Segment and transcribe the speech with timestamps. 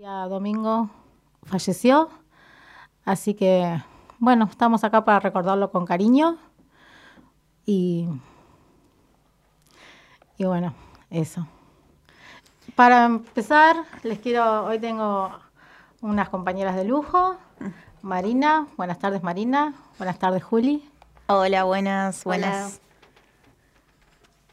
[0.00, 0.88] Ya domingo
[1.42, 2.08] falleció,
[3.04, 3.82] así que
[4.18, 6.38] bueno, estamos acá para recordarlo con cariño
[7.66, 8.08] y,
[10.38, 10.72] y bueno,
[11.10, 11.46] eso.
[12.74, 15.32] Para empezar, les quiero, hoy tengo
[16.00, 17.36] unas compañeras de lujo.
[18.00, 20.82] Marina, buenas tardes Marina, buenas tardes Juli.
[21.26, 22.80] Hola, buenas, buenas.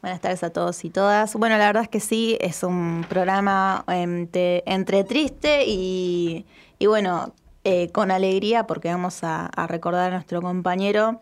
[0.00, 1.34] Buenas tardes a todos y todas.
[1.34, 4.62] Bueno, la verdad es que sí, es un programa entre,
[5.04, 6.46] triste y,
[6.86, 7.34] bueno,
[7.64, 11.20] eh, con alegría porque vamos a, recordar a nuestro compañero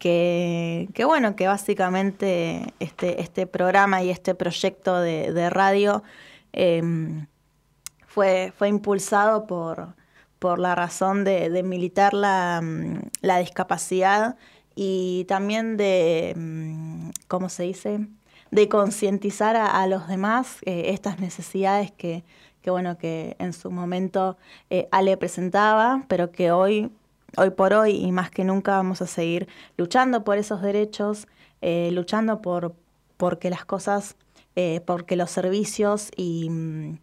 [0.00, 6.02] que, bueno, que básicamente este, este programa y este proyecto de, radio
[6.52, 7.28] em,
[8.08, 9.94] fue, impulsado por,
[10.40, 12.60] por la razón de, militar la,
[13.20, 14.36] la, discapacidad
[14.74, 18.08] y también de, mm, ¿cómo se dice?
[18.50, 22.24] De concientizar a, los demás eh, estas necesidades que,
[22.62, 24.36] que, bueno, que en su momento
[24.70, 26.90] eh, Ale presentaba, pero que hoy,
[27.36, 31.26] hoy por hoy y más que nunca vamos a seguir luchando por esos derechos,
[31.60, 32.74] eh, luchando por
[33.16, 34.16] porque las cosas,
[34.86, 36.98] porque los servicios y mm,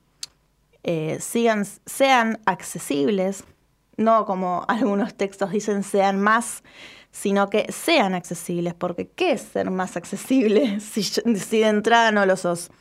[1.19, 3.43] sigan, sean accesibles,
[3.97, 6.63] no como algunos textos dicen sean más,
[7.13, 12.35] sino que sean accesibles, porque ¿qué es ser más accesible si, de entrada no lo
[12.35, 12.71] sos?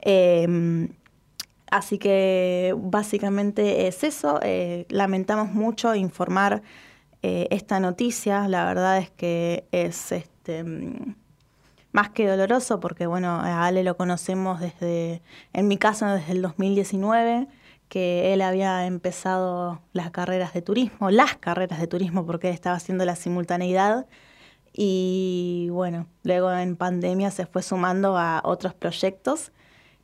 [0.00, 0.88] Em,
[1.70, 6.62] así que básicamente es eso, eh, lamentamos mucho informar
[7.22, 10.64] eh, esta noticia, la verdad es que es este
[11.92, 15.22] más que doloroso, porque bueno, a Ale lo conocemos desde,
[15.54, 17.46] en mi caso, desde el 2019,
[17.88, 23.04] que él había empezado las carreras de turismo, las carreras de turismo, porque estaba haciendo
[23.04, 24.06] la simultaneidad.
[24.72, 29.52] Y bueno, luego en pandemia se fue sumando a otros proyectos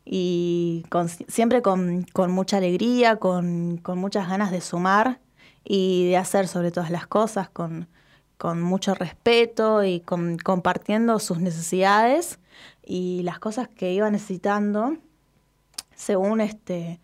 [0.04, 0.84] y
[1.28, 5.20] siempre con, mucha alegría, con, con muchas ganas de sumar
[5.64, 7.86] y de hacer sobre todas las cosas, con
[8.62, 12.40] mucho respeto y compartiendo sus necesidades
[12.84, 14.96] y las cosas que iba necesitando
[15.94, 17.00] según este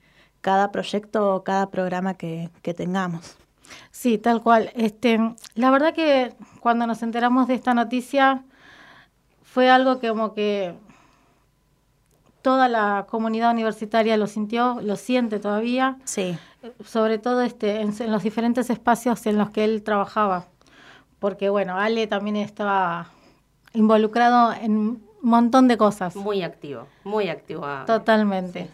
[0.48, 3.36] cada proyecto o cada programa que, tengamos.
[3.90, 4.70] Sí, tal cual.
[4.74, 5.20] Este,
[5.54, 8.42] la verdad que cuando nos enteramos de esta noticia
[9.42, 10.72] fue algo que como que
[12.40, 15.98] toda la comunidad universitaria lo sintió, lo siente todavía.
[16.04, 16.38] Sí.
[16.82, 20.46] Sobre todo este, en los diferentes espacios en los que él trabajaba
[21.18, 23.08] porque bueno, Ale también estaba
[23.74, 26.16] involucrado en un montón de cosas.
[26.16, 27.66] Muy activo, muy activo.
[27.86, 28.70] Totalmente.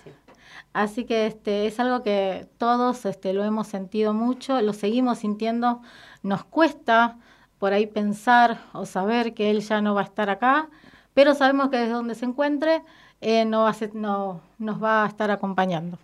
[0.74, 5.80] Así que este es algo que todos este, lo hemos sentido mucho, lo seguimos sintiendo.
[6.22, 7.16] Nos cuesta
[7.58, 10.68] por ahí pensar o saber que él ya no va a estar acá,
[11.14, 12.82] pero sabemos que desde donde se encuentre
[13.20, 15.98] eh, no, va no nos va a estar acompañando.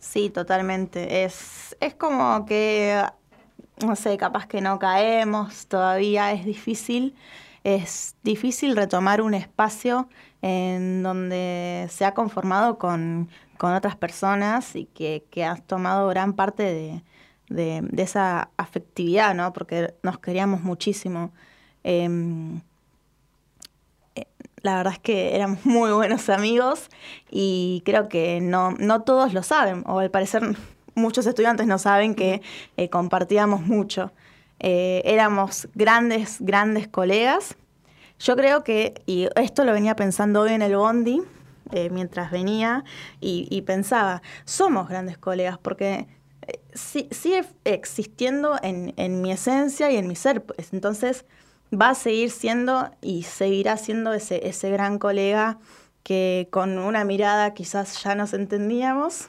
[0.00, 1.24] Sí, totalmente.
[1.24, 3.02] Es, es como que
[3.84, 7.14] no sé, capaz que no caemos, todavía es difícil.
[7.64, 10.08] Es difícil retomar un espacio
[10.46, 17.02] en donde se ha conformado con, otras personas y que, has tomado gran parte
[17.48, 19.54] de, esa afectividad, ¿no?
[19.54, 21.32] Porque nos queríamos muchísimo.
[21.82, 22.60] Em,
[24.16, 24.26] eh,
[24.60, 26.90] la verdad es que éramos muy buenos amigos
[27.30, 30.42] y creo que no, no todos lo saben, o al parecer
[30.94, 32.42] muchos estudiantes no saben que
[32.76, 34.12] eh, compartíamos mucho.
[34.60, 37.56] Eh, éramos grandes, grandes colegas.
[38.18, 41.22] Yo creo que, y esto lo venía pensando hoy en el Bondi,
[41.72, 42.84] eh, mientras venía,
[43.20, 46.06] y, pensaba, somos grandes colegas, porque
[46.74, 50.42] sigue existiendo en, mi esencia y en mi ser.
[50.42, 51.24] Pues, entonces
[51.72, 55.58] va a seguir siendo y seguirá siendo ese, ese gran colega
[56.02, 59.28] que con una mirada quizás ya nos entendíamos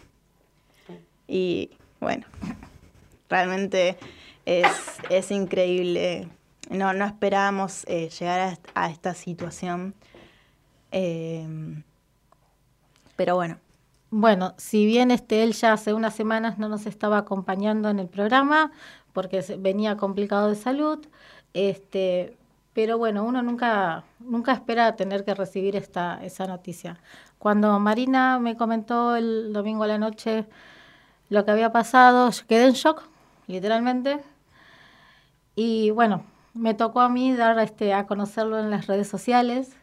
[1.27, 2.25] y bueno,
[3.29, 3.97] realmente
[4.45, 6.27] es, increíble.
[6.69, 9.93] No, no esperábamos eh, llegar a, esta situación.
[10.91, 11.83] Em,
[13.15, 13.57] pero bueno.
[14.11, 18.07] Bueno, si bien este, él ya hace unas semanas no nos estaba acompañando en el
[18.07, 18.71] programa
[19.13, 21.05] porque venía complicado de salud,
[21.53, 22.37] este,
[22.73, 26.99] pero bueno, uno nunca, nunca espera tener que recibir esta, esa noticia.
[27.39, 30.45] Cuando Marina me comentó el domingo a la noche
[31.29, 33.03] lo que había pasado, yo quedé en shock,
[33.47, 34.21] literalmente.
[35.55, 36.25] Y bueno,
[36.55, 39.75] me tocó a mí dar este, a conocerlo en las redes sociales.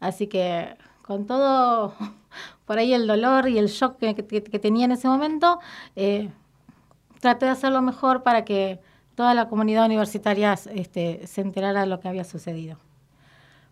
[0.00, 1.94] Así que con todo
[2.66, 4.14] por ahí el dolor y el shock que,
[4.58, 5.60] tenía en ese momento,
[5.94, 6.30] eh,
[7.20, 8.80] traté de hacerlo mejor para que
[9.14, 12.78] toda la comunidad universitaria este, se enterara de lo que había sucedido.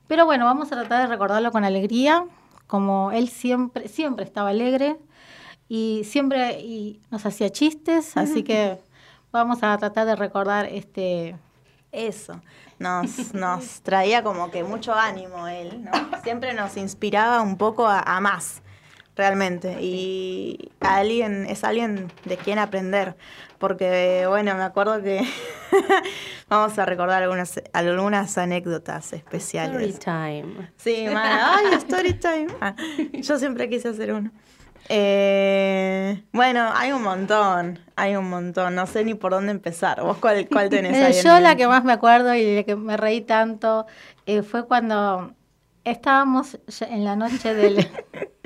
[0.06, 2.24] Pero bueno, vamos a tratar de recordarlo con alegría,
[2.66, 4.96] como él siempre, siempre estaba alegre
[5.68, 8.78] y siempre y nos hacía chistes, así que
[9.32, 11.36] vamos a tratar de recordar este
[11.94, 12.40] eso.
[12.78, 15.92] Nos, nos traía como que mucho ánimo él, ¿no?
[16.22, 18.62] Siempre nos inspiraba un poco a, más,
[19.16, 19.78] realmente.
[19.80, 23.16] Y alguien, es alguien de quien aprender.
[23.58, 25.22] Porque, bueno, me acuerdo que
[26.48, 29.94] vamos a recordar algunas, algunas anécdotas especiales.
[29.98, 30.70] Story time.
[30.76, 32.48] Sí, ay, story time.
[32.60, 32.74] Ah,
[33.12, 34.30] yo siempre quise hacer uno.
[34.88, 38.74] Eh, bueno, hay un montón, hay un montón.
[38.74, 40.02] No sé ni por dónde empezar.
[40.02, 41.22] ¿Vos cuál, cuál tenés ahí?
[41.22, 43.86] Yo la que más me acuerdo y de que me reí tanto
[44.26, 45.32] eh, fue cuando
[45.84, 47.86] estábamos en la noche del,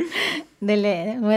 [0.61, 0.83] del,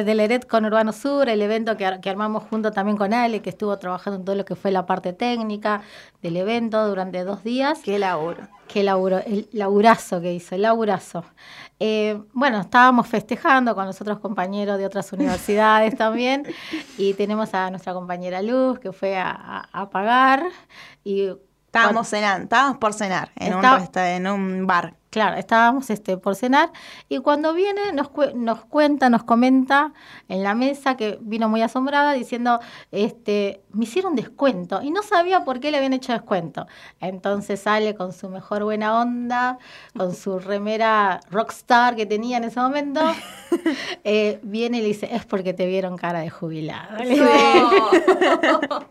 [0.06, 3.52] del ERET con Urbano Sur, el evento que, que, armamos junto también con Ale, que
[3.52, 5.82] estuvo trabajando en todo lo que fue la parte técnica
[6.22, 7.80] del evento durante dos días.
[7.84, 8.48] Qué laburo.
[8.68, 11.24] Qué laburo, el laburazo que hizo, el laburazo.
[11.84, 16.46] Eh, bueno, estábamos festejando con los otros compañeros de otras universidades también
[16.96, 20.44] y tenemos a nuestra compañera Luz que fue a, a pagar
[21.04, 21.32] y
[21.72, 23.64] Estábamos cenando, estábamos por cenar en, un,
[23.96, 24.94] en un bar.
[25.12, 26.72] Claro, estábamos este, por cenar
[27.10, 29.92] y cuando viene nos, nos cuenta, nos comenta
[30.30, 32.62] en la mesa que vino muy asombrada diciendo,
[32.92, 36.66] este, me hicieron descuento y no sabía por qué le habían hecho descuento.
[37.02, 39.58] Entonces sale con su mejor buena onda,
[39.98, 43.02] con su remera rockstar que tenía en ese momento,
[44.04, 46.98] eh, viene y le dice, es porque te vieron cara de jubilado.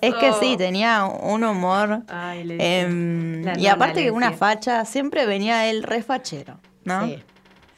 [0.00, 2.02] Es que sí, tenía un humor.
[2.10, 7.06] Em, y aparte que una facha siempre venía el refachero, ¿no?
[7.06, 7.22] Sí.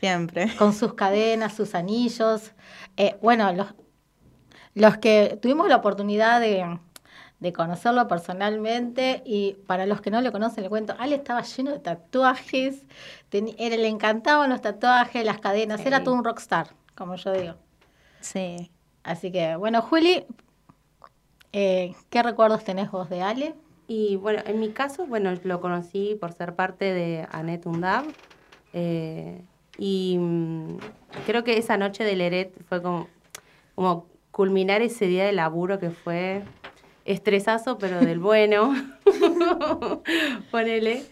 [0.01, 0.55] Siempre.
[0.59, 2.53] Con sus cadenas, sus anillos.
[2.97, 3.69] Eh, bueno, los,
[4.75, 6.79] los que tuvimos la oportunidad de,
[7.53, 11.79] conocerlo personalmente y para los que no le conocen le cuento, Ale estaba lleno de
[11.79, 12.85] tatuajes,
[13.33, 17.55] era, le encantaban los tatuajes, las cadenas, era todo un rockstar, como yo digo.
[18.21, 18.71] Sí.
[19.03, 20.25] Así que, bueno, Juli,
[21.53, 23.55] eh, ¿qué recuerdos tenés vos de Ale?
[23.89, 28.05] Y bueno, en mi caso, bueno, lo conocí por ser parte de Anet Undab.
[28.73, 29.43] Eh,
[29.79, 30.77] y mm,
[31.27, 33.09] creo que esa noche del Eret fue como,
[33.75, 36.45] como culminar ese día de laburo que fue
[37.05, 38.75] estresazo, pero del bueno.
[40.51, 41.03] Ponele.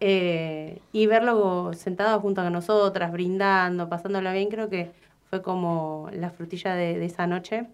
[0.00, 4.92] Eh, y verlo sentado junto a nosotras, brindando, pasándolo bien, creo que
[5.30, 7.68] fue como la frutilla de esa noche.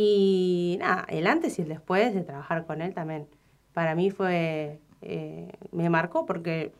[0.00, 3.26] Y nada, el antes y el después de trabajar con él también.
[3.72, 6.72] Para mí fue, eh, me marcó porque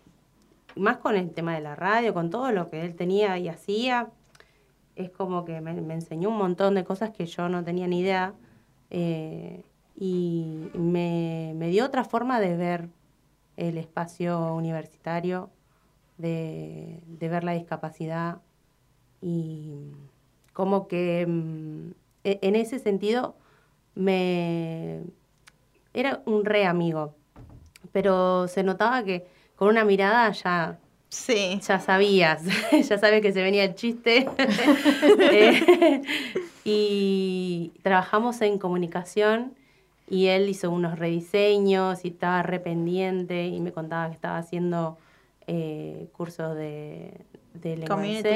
[0.76, 4.10] más con el tema de la radio, con todo lo que él tenía y hacía,
[4.94, 8.34] es como que me, enseñó un montón de cosas que yo no tenía ni idea
[8.90, 9.64] eh,
[9.96, 12.88] y me, me, dio otra forma de ver
[13.58, 15.50] el espacio universitario,
[16.16, 18.38] de, de ver la discapacidad
[19.20, 19.92] y
[20.52, 21.90] como que mm,
[22.24, 23.36] e, en ese sentido,
[23.94, 25.02] me
[25.94, 27.14] era un re amigo,
[27.92, 29.26] pero se notaba que
[29.56, 30.78] con una mirada ya
[31.10, 31.58] Sí.
[31.66, 32.42] Ya sabías,
[32.88, 34.28] ya sabes que se venía el chiste.
[35.30, 36.02] Eh,
[36.64, 39.54] y trabajamos en comunicación
[40.10, 44.98] y él hizo unos rediseños y estaba rependiente y me contaba que estaba haciendo
[45.46, 47.20] eh, cursos de,
[47.54, 48.28] de community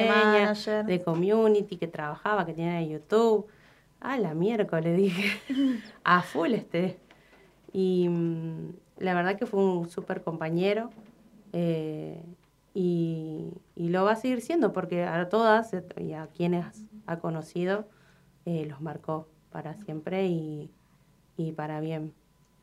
[0.86, 3.46] de community, que trabajaba, que tenía YouTube.
[4.00, 5.40] Ah, la miércoles, dije.
[6.04, 6.98] A full este.
[7.72, 10.90] Y mm, la verdad que fue un súper compañero.
[11.52, 12.22] Eh,
[12.74, 16.64] y, lo va a seguir siendo porque a todas y a quienes
[17.06, 17.84] ha conocido
[18.46, 20.70] eh, los marcó para siempre y,
[21.36, 22.12] y para bien.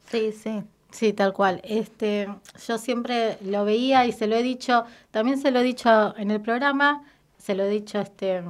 [0.10, 0.64] Sí, sí.
[0.92, 1.62] Sí, tal cual.
[1.64, 2.28] Este,
[2.68, 6.32] yo siempre lo veía y se lo he dicho, también se lo he dicho en
[6.32, 7.04] el programa,
[7.38, 8.44] se lo he dicho este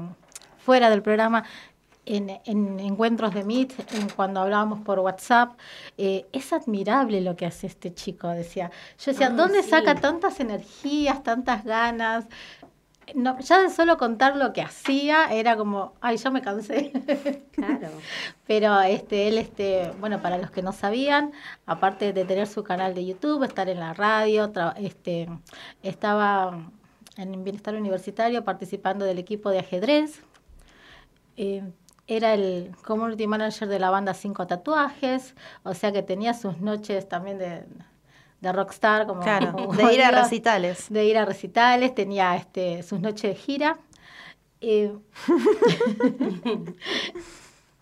[0.58, 1.44] fuera del programa,
[2.10, 2.30] en,
[2.80, 5.58] encuentros de Meet, en cuando hablábamos por WhatsApp,
[5.98, 8.72] eh, es admirable lo que hace este chico, decía.
[8.98, 12.26] Yo decía, ¿dónde saca tantas energías, tantas ganas?
[13.16, 16.92] No, ya de solo contar lo que hacía era como, ay, ya me cansé.
[17.52, 17.90] Claro.
[18.48, 21.32] Pero este, él, este, bueno, para los que no sabían,
[21.66, 25.30] aparte de tener su canal de YouTube, estar en la radio, este,
[25.84, 26.72] estaba
[27.18, 30.22] en Bienestar Universitario participando del equipo de ajedrez.
[31.38, 31.64] Eh,
[32.08, 37.08] era el community manager de la banda Cinco Tatuajes, o sea que tenía sus noches
[37.08, 37.66] también de,
[38.42, 40.88] de rockstar, como, de ir a recitales.
[40.90, 43.78] De ir a recitales, tenía este, sus noches de gira.
[44.62, 44.94] Eh,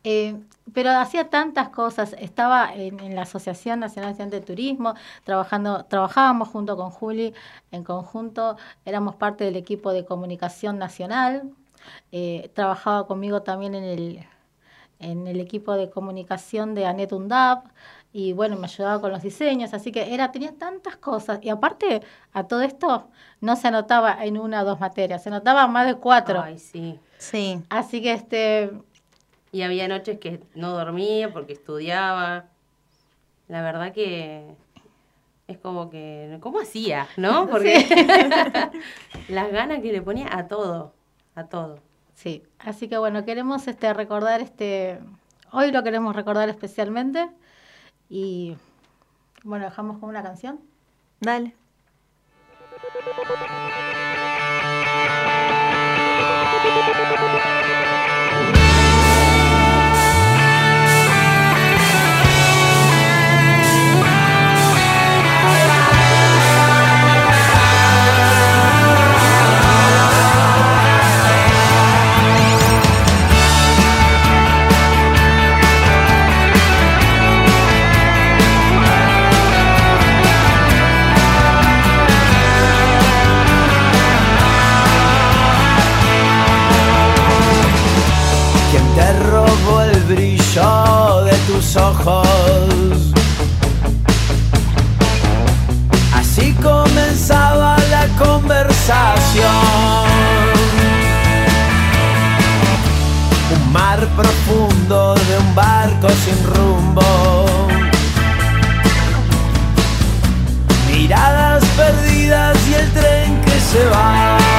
[0.04, 0.36] eh,
[0.74, 2.16] pero hacía tantas cosas.
[2.20, 7.34] Estaba en, la Asociación Nacional de Turismo, trabajando, trabajábamos junto con Juli
[7.72, 11.52] en conjunto, éramos parte del equipo de comunicación nacional
[12.12, 14.26] eh, trabajaba conmigo también en el,
[15.00, 17.64] en el equipo de comunicación de Anet Undab
[18.14, 21.40] y bueno, me ayudaba con los diseños, así que era, tenía tantas cosas.
[21.44, 22.02] Y aparte,
[22.34, 23.10] a todo esto
[23.42, 26.42] no se anotaba en una o dos materias, se anotaba más de cuatro.
[26.42, 27.00] Ay, sí.
[27.18, 27.62] Sí.
[27.70, 28.72] Así que este
[29.52, 32.46] Y había noches que no dormía porque estudiaba.
[33.48, 34.46] La verdad que
[35.48, 37.08] es como que, ¿cómo hacía?
[37.18, 37.48] ¿No?
[37.50, 37.86] Porque
[39.30, 40.94] las ganas que le ponía a todo,
[41.36, 41.80] a todo.
[42.14, 45.00] Sí, así que bueno, queremos este recordar este
[45.52, 47.30] hoy lo queremos recordar especialmente
[48.10, 48.56] y
[49.44, 50.60] bueno, dejamos con una canción.
[51.20, 51.54] Dale.
[91.76, 93.14] Ojos?
[96.14, 99.46] Así comenzaba la conversación.
[103.56, 107.48] Un mar profundo de un barco sin rumbo.
[110.88, 114.57] Miradas perdidas y el tren que se va.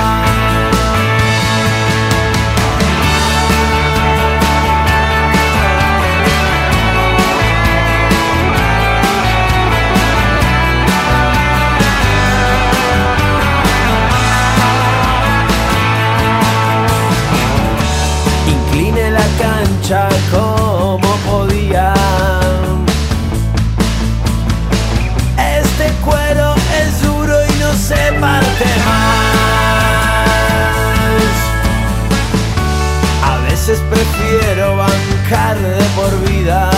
[35.28, 36.70] De por vida.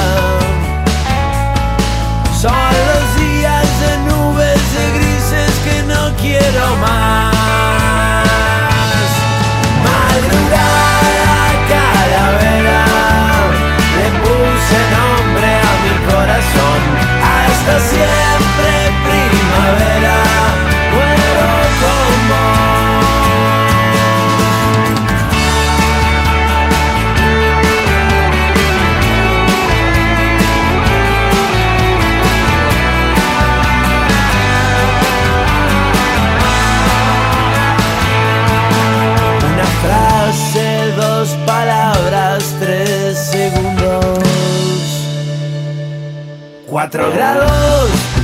[2.36, 7.32] Son los días de nubes de grises que no quiero más.
[9.86, 11.38] Madrugada
[11.70, 12.84] calavera,
[13.96, 16.80] le puse nombre a mi corazón.
[17.22, 18.89] Hasta siempre
[46.90, 48.19] 24 grados.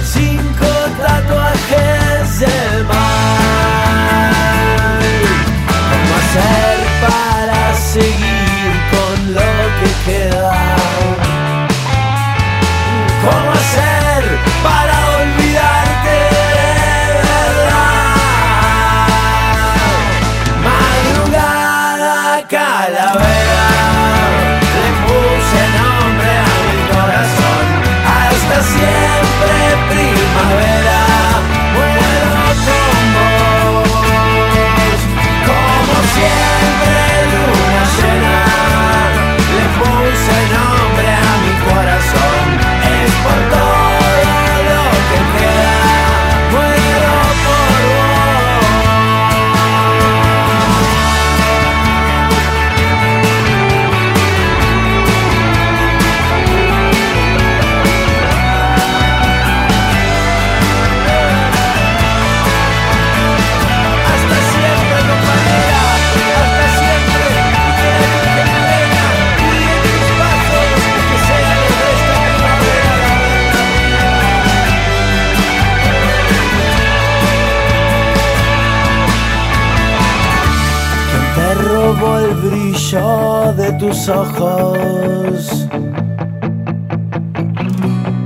[82.02, 85.66] El brillo de tus ojos?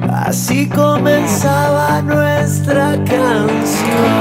[0.08, 4.20] Así comenzaba nuestra canción.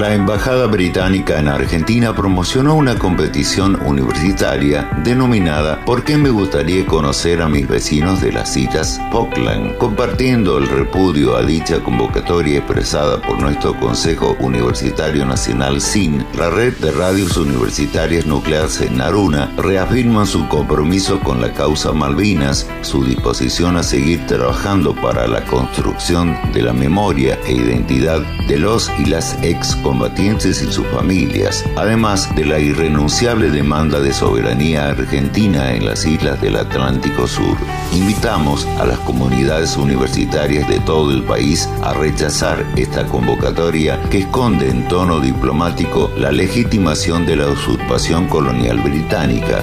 [0.00, 7.42] La Embajada Británica en Argentina promocionó una competición universitaria denominada ¿Por qué me gustaría conocer
[7.42, 9.76] a mis vecinos de las citas Auckland?
[9.76, 16.74] Compartiendo el repudio a dicha convocatoria expresada por nuestro Consejo Universitario Nacional SIN, la red
[16.78, 23.76] de radios universitarias nucleares en Naruna reafirman su compromiso con la causa Malvinas, su disposición
[23.76, 29.36] a seguir trabajando para la construcción de la memoria e identidad de los y las
[29.42, 36.06] ex combatientes y sus familias, además de la irrenunciable demanda de soberanía argentina en las
[36.06, 37.56] islas del Atlántico Sur.
[37.92, 44.70] Invitamos a las comunidades universitarias de todo el país a rechazar esta convocatoria que esconde
[44.70, 49.60] en tono diplomático la legitimación de la usurpación colonial británica.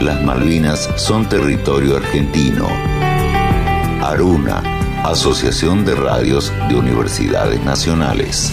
[0.00, 2.68] Las Malvinas son territorio argentino.
[4.04, 4.62] Aruna,
[5.02, 8.52] Asociación de Radios de Universidades Nacionales.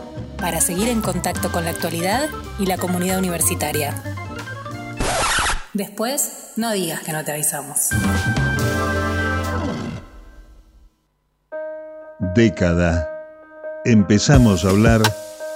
[0.41, 2.27] para seguir en contacto con la actualidad
[2.59, 3.93] y la comunidad universitaria.
[5.73, 7.89] Después, no digas que no te avisamos.
[12.35, 13.07] Década.
[13.85, 15.01] Empezamos a hablar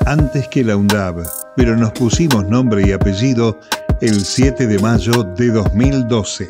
[0.05, 3.59] antes que la UNDAB, pero nos pusimos nombre y apellido
[4.01, 6.49] el 7 de mayo de 2012.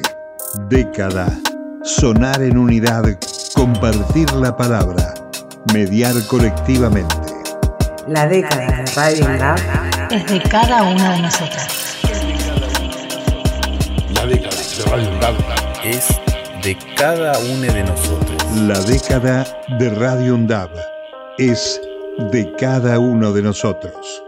[0.69, 1.27] Década.
[1.83, 3.03] Sonar en unidad,
[3.53, 5.13] compartir la palabra,
[5.73, 7.24] mediar colectivamente.
[8.07, 9.57] La década de Radio UNDAB
[10.11, 11.97] es de cada una de nosotras.
[14.13, 15.35] La década de Radio UNDAB
[15.83, 16.07] es
[16.61, 18.43] de cada una de nosotros.
[18.67, 19.47] La década
[19.79, 20.69] de Radio UNDAB
[21.39, 21.81] es
[22.31, 24.23] de cada uno de nosotros.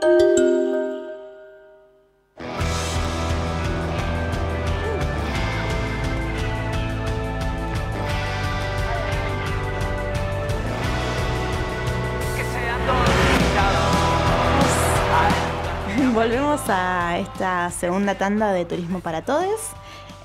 [17.71, 19.60] Segunda tanda de Turismo para Todos,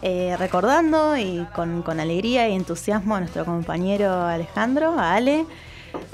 [0.03, 5.47] eh, recordando y con, con, alegría y entusiasmo a nuestro compañero Alejandro, a Ale,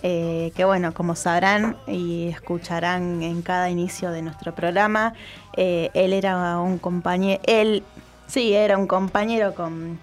[0.02, 5.14] eh, que bueno, como sabrán y escucharán en cada inicio de nuestro programa,
[5.56, 7.82] eh, él era un compañero, él
[8.26, 9.98] sí, era un compañero con,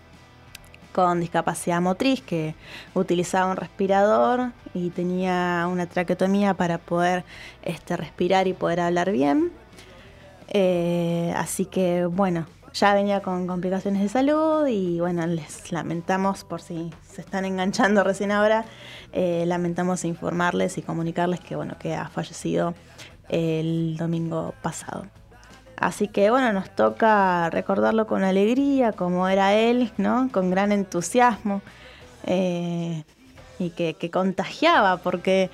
[0.91, 2.55] con discapacidad motriz que
[2.93, 7.23] utilizaba un respirador y tenía una traqueotomía para poder
[7.63, 9.51] este, respirar y poder hablar bien.
[10.49, 16.61] Eh, así que bueno, ya venía con complicaciones de salud y bueno, les lamentamos por
[16.61, 18.65] si se están enganchando recién ahora,
[19.13, 22.75] eh, lamentamos informarles y comunicarles que bueno, que ha fallecido
[23.29, 25.05] el domingo pasado.
[25.77, 30.29] Así que bueno, nos toca recordarlo con alegría, como era él, ¿no?
[30.31, 31.61] Con gran entusiasmo
[32.25, 33.03] eh,
[33.59, 35.49] y que, que, contagiaba, porque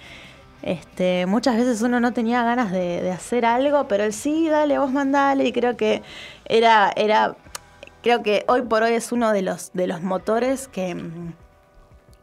[0.63, 4.91] este, muchas veces uno no tenía ganas de, hacer algo, pero él sí, dale, vos
[4.91, 6.03] mandale, y creo que
[6.45, 7.35] era, era,
[8.03, 10.95] creo que hoy por hoy es uno de los, de los motores que,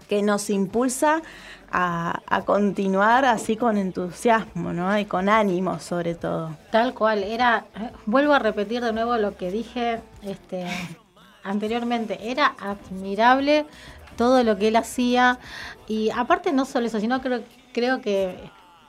[0.08, 1.22] que nos impulsa
[1.70, 4.96] a, a continuar así con entusiasmo, ¿no?
[4.98, 6.56] Y con ánimo sobre todo.
[6.70, 7.66] Tal cual, era,
[8.06, 10.66] vuelvo a repetir de nuevo lo que dije este,
[11.42, 13.66] anteriormente, era admirable
[14.16, 15.38] todo lo que él hacía
[15.86, 18.36] y aparte no solo eso, sino creo, creo que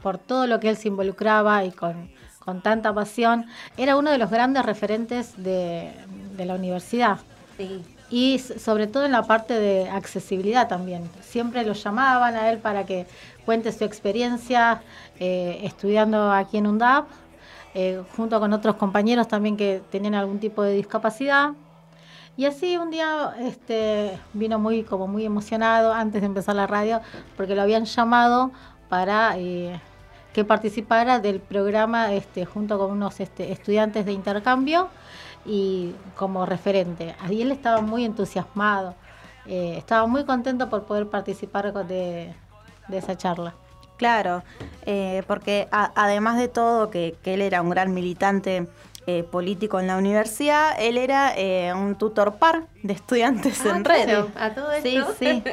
[0.01, 3.45] por todo lo que él se involucraba y con, con tanta pasión,
[3.77, 5.91] era uno de los grandes referentes de,
[6.35, 7.17] de la universidad.
[7.57, 7.83] Sí.
[8.09, 11.07] Y sobre todo en la parte de accesibilidad también.
[11.21, 13.05] Siempre lo llamaban a él para que
[13.45, 14.81] cuente su experiencia
[15.19, 17.07] eh, estudiando aquí en UNDAP,
[17.75, 21.51] eh, junto con otros compañeros también que tenían algún tipo de discapacidad.
[22.39, 27.01] Y así un día este, vino muy, como muy emocionado antes de empezar la radio,
[27.35, 28.51] porque lo habían llamado
[28.87, 29.81] para eh,
[30.31, 34.87] que participara del programa este, junto con unos este, estudiantes de intercambio
[35.45, 37.13] y como referente.
[37.19, 38.95] Ahí él estaba muy entusiasmado,
[39.45, 42.33] eh, estaba muy contento por poder participar de,
[42.89, 43.53] esa charla.
[43.97, 44.43] Claro,
[44.85, 48.65] eh, porque a- además de todo que él era un gran militante
[49.09, 53.83] eh, político en la universidad, él era eh, un tutor par de estudiantes Ah, en
[53.83, 54.41] claro, red.
[54.41, 55.13] a todo Sí, esto.
[55.17, 55.43] sí.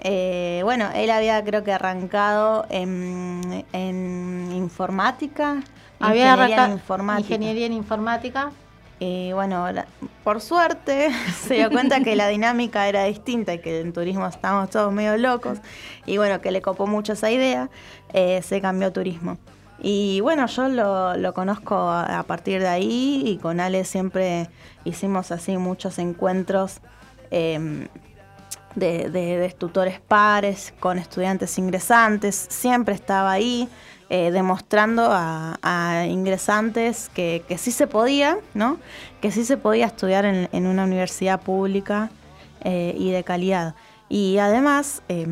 [0.00, 5.62] Eh, bueno, él había creo que arrancado en, en informática.
[6.00, 7.34] Había ingeniería en arrancado informática.
[7.34, 8.50] ingeniería en informática.
[9.00, 9.86] Y bueno, la-
[10.24, 11.10] por suerte
[11.46, 15.16] se dio cuenta que la dinámica era distinta y que en turismo estábamos todos medio
[15.16, 15.58] locos.
[16.06, 17.68] Y bueno, que le copó mucho esa idea,
[18.12, 19.36] eh, se cambió a turismo.
[19.80, 24.48] Y bueno, yo lo, conozco a, partir de ahí y con Ale siempre
[24.84, 26.80] hicimos así muchos encuentros
[27.30, 27.86] eh,
[28.74, 32.46] de, de- tutores pares con estudiantes ingresantes.
[32.50, 33.68] Siempre estaba ahí
[34.10, 38.78] eh, demostrando a, ingresantes que, que sí se podía, ¿no?
[39.20, 42.10] Que sí se podía estudiar en, una universidad pública
[42.64, 43.74] eh, y de calidad.
[44.08, 45.26] Y además, eh,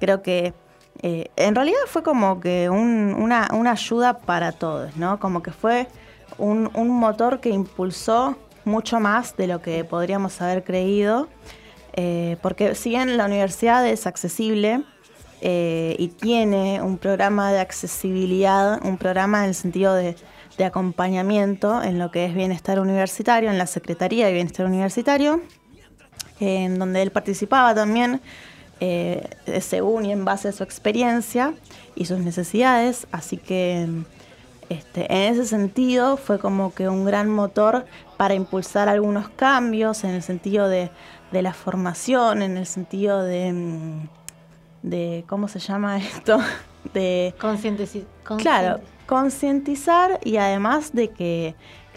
[0.00, 0.54] creo que
[1.02, 5.18] eh, en realidad fue como que un- una, una ayuda para todos, ¿no?
[5.18, 5.88] Como que fue
[6.38, 11.28] un, un motor que impulsó mucho más de lo que podríamos haber creído.
[11.94, 14.82] Eh, porque si bien la universidad es accesible
[15.40, 20.16] eh, y tiene un programa de accesibilidad, un programa en el sentido de,
[20.56, 25.42] de acompañamiento en lo que es bienestar universitario, en la Secretaría de Bienestar Universitario,
[26.40, 28.20] en donde él participaba también
[28.84, 31.54] eh, según y en base a su experiencia
[31.94, 33.86] y sus necesidades, así que
[34.70, 40.10] este, en ese sentido fue como que un gran motor para impulsar algunos cambios en
[40.10, 40.90] el sentido de,
[41.30, 44.08] de la formación, en el sentido de, mm,
[44.82, 46.40] de ¿cómo se llama esto?
[46.92, 47.32] De
[48.42, 51.54] Claro, concientizar y además de que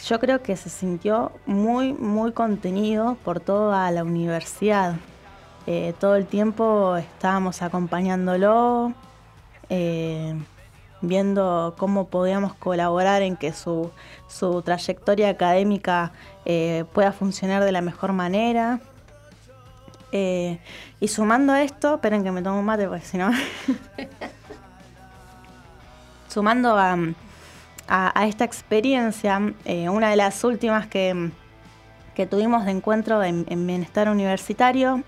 [0.07, 4.97] yo creo que se sintió muy, muy contenido por toda la universidad.
[5.67, 8.93] Eh, todo el tiempo estábamos acompañándolo,
[9.69, 10.35] eh,
[11.01, 13.91] viendo cómo podíamos colaborar en que su,
[14.27, 16.11] su trayectoria académica
[16.45, 18.79] eh, pueda funcionar de la mejor manera.
[20.11, 23.31] Y sumando a esto, esperen que me tomo un mate porque si no...
[26.29, 26.95] sumando a,
[27.89, 29.41] a- esta experiencia,
[29.89, 31.31] una de las últimas que,
[32.13, 35.03] que tuvimos de encuentro en, en bienestar universitario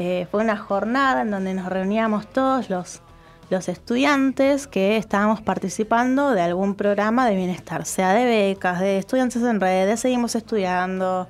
[0.00, 3.02] eh, fue una jornada en donde nos reuníamos todos los,
[3.50, 9.42] los estudiantes que estábamos participando de algún programa de bienestar, sea de becas, de estudiantes
[9.42, 11.26] en red, de seguimos estudiando,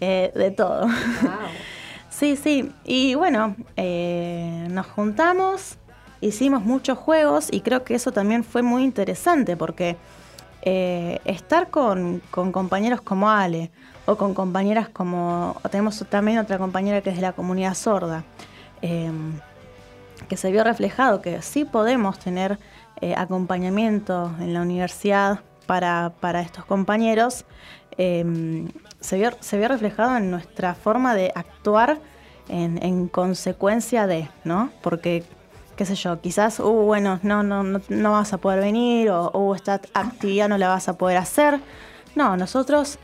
[0.00, 0.86] eh, de todo.
[2.10, 2.70] Sí, sí.
[2.84, 5.78] Y bueno, eh, nos juntamos,
[6.20, 9.96] hicimos muchos juegos y creo que eso también fue muy interesante porque
[10.60, 13.72] eh, estar con, con compañeros como Ale
[14.06, 15.56] o con compañeras como...
[15.62, 18.24] o tenemos también otra compañera que es de la comunidad sorda,
[18.80, 19.10] eh,
[20.28, 22.58] que se vio reflejado que sí podemos tener
[23.00, 27.44] eh, acompañamiento en la universidad para, para estos compañeros,
[27.98, 28.24] eh,
[29.00, 31.98] se, vio, se vio reflejado en nuestra forma de actuar
[32.48, 34.70] en, en consecuencia de, ¿no?
[34.82, 35.24] Porque,
[35.76, 39.30] qué sé yo, quizás, uh, bueno, no, no, no, no vas a poder venir o
[39.32, 41.60] uh, esta actividad no la vas a poder hacer.
[42.14, 42.98] No, nosotros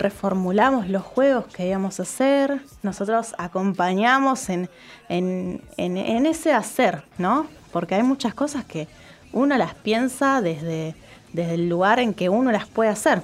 [0.00, 4.68] reformulamos los juegos que íbamos a hacer, nosotros acompañamos en,
[5.08, 7.46] en, en- ese hacer, ¿no?
[7.70, 8.88] Porque hay muchas cosas que
[9.32, 10.94] uno las piensa desde,
[11.32, 13.22] desde el lugar en que uno las puede hacer.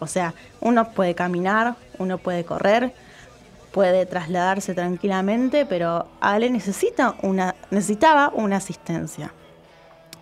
[0.00, 2.94] O sea, uno puede caminar, uno puede correr,
[3.72, 9.32] puede trasladarse tranquilamente, pero Ale necesita una, necesitaba una asistencia.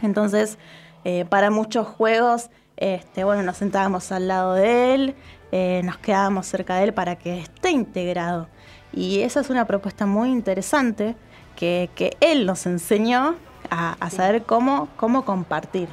[0.03, 0.59] Entonces,
[1.05, 5.15] eh, para muchos juegos, este, bueno, nos sentábamos al lado de él,
[5.53, 8.49] eh, nos quedábamos cerca de él para que esté integrado.
[8.93, 11.17] Y esa es una propuesta muy interesante
[11.55, 13.37] que, que él nos enseñó
[13.71, 15.89] a, a saber cómo, cómo compartir.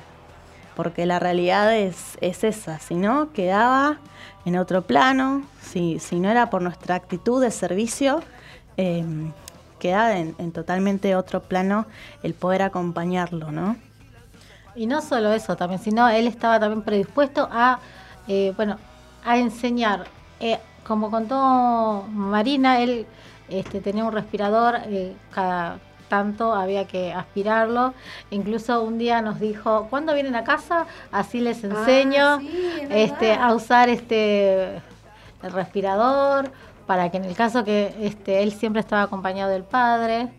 [0.75, 3.99] Porque la realidad es, es esa, si no, quedaba
[4.45, 8.21] en otro plano, si, si no era por nuestra actitud de servicio,
[8.77, 9.05] eh,
[9.77, 11.85] quedaba en, en totalmente otro plano
[12.23, 13.75] el poder acompañarlo, ¿no?
[14.75, 17.79] Y no solo eso también, sino él estaba también predispuesto a,
[18.27, 18.77] eh, bueno,
[19.25, 20.05] a enseñar.
[20.39, 23.05] Eh, como contó Marina, él
[23.49, 27.93] este, tenía un respirador, eh, cada tanto había que aspirarlo.
[28.29, 30.85] Incluso un día nos dijo, ¿cuándo vienen a casa?
[31.11, 32.39] Así les enseño
[32.89, 34.81] este, a usar este
[35.41, 36.51] el respirador,
[36.85, 40.29] para que en el caso que este, él siempre estaba acompañado del padre,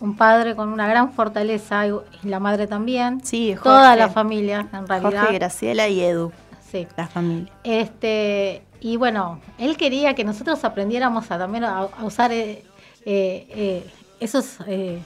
[0.00, 1.92] un padre con una gran fortaleza y,
[2.24, 3.24] la madre también.
[3.24, 5.20] Sí, Toda la familia, en realidad.
[5.20, 6.32] Jorge, Graciela y Edu,
[6.72, 6.88] Sí.
[6.96, 7.52] la familia.
[7.62, 12.64] Este, y bueno, él quería que nosotros aprendiéramos a también a, a usar eh,
[13.04, 14.98] eh, eh, esos eh,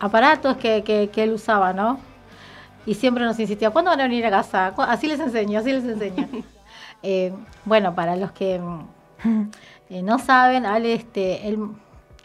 [0.00, 1.98] aparatos que, que- que él usaba, ¿no?
[2.86, 4.72] Y siempre nos insistía, ¿cuándo van a venir a casa?
[4.74, 6.26] ¿Cu- Así les enseño, así les enseño.
[7.66, 8.58] Bueno, para los que
[9.90, 11.58] no saben, Ale, este, él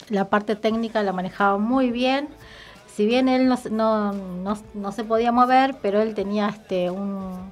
[0.09, 2.29] la parte técnica la manejaba muy bien.
[2.87, 6.89] Si bien él no, se- no, no- no se podía mover, pero él tenía este
[6.89, 7.51] un,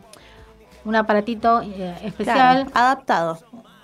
[0.88, 3.38] un aparatito eh, especial Claro, adaptado.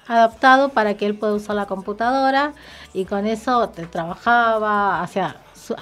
[0.08, 2.54] adaptado para que él pueda usar la computadora
[2.94, 5.76] y con eso te trabajaba, hacía su-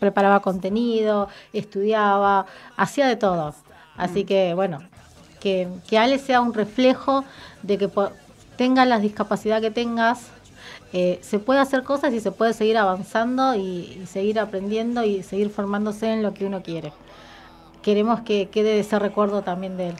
[0.00, 3.54] preparaba contenido, estudiaba, hacía de todo.
[3.96, 4.82] Así que bueno,
[5.40, 7.24] que, que Ale sea un reflejo
[7.62, 7.88] de que
[8.56, 10.28] tengas la discapacidad que tengas,
[10.92, 15.22] eh, se puede hacer cosas y se puede seguir avanzando y, y seguir aprendiendo y
[15.22, 16.92] seguir formándose en lo que uno quiere.
[17.82, 19.94] Queremos que quede ese recuerdo también de él.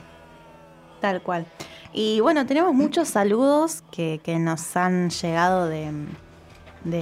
[1.03, 1.45] Tal cual.
[1.91, 5.91] Y bueno, tenemos muchos saludos que, nos han llegado de,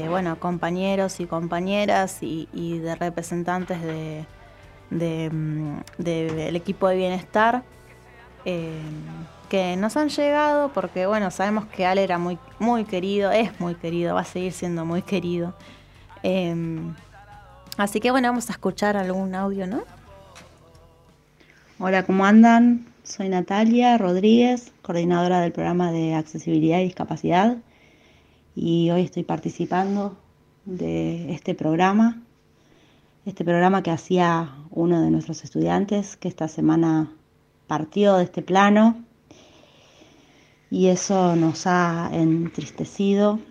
[0.09, 4.25] bueno, compañeros y compañeras y, de representantes de,
[4.89, 7.61] de, mm, del equipo de bienestar
[8.43, 8.81] eh,
[9.49, 13.75] que nos han llegado porque, bueno, sabemos que Ale era muy, muy querido, es muy
[13.75, 15.53] querido, va a seguir siendo muy querido.
[16.23, 16.55] Eh,
[17.77, 19.83] así que, bueno, vamos a escuchar algún audio, ¿no?
[21.77, 22.90] Hola, ¿cómo andan?
[23.11, 27.57] Soy Natalia Rodríguez, coordinadora del programa de accesibilidad y discapacidad,
[28.55, 30.17] y hoy estoy participando
[30.63, 32.21] de este programa,
[33.25, 37.11] este programa que hacía uno de nuestros estudiantes, que esta semana
[37.67, 39.03] partió de este plano,
[40.69, 43.41] y eso nos ha entristecido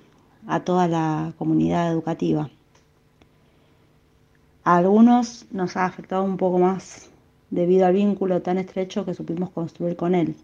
[0.46, 2.48] a toda la comunidad educativa.
[4.64, 7.09] A algunos nos ha afectado un poco más
[7.50, 10.34] debido al vínculo tan estrecho que supimos construir con él.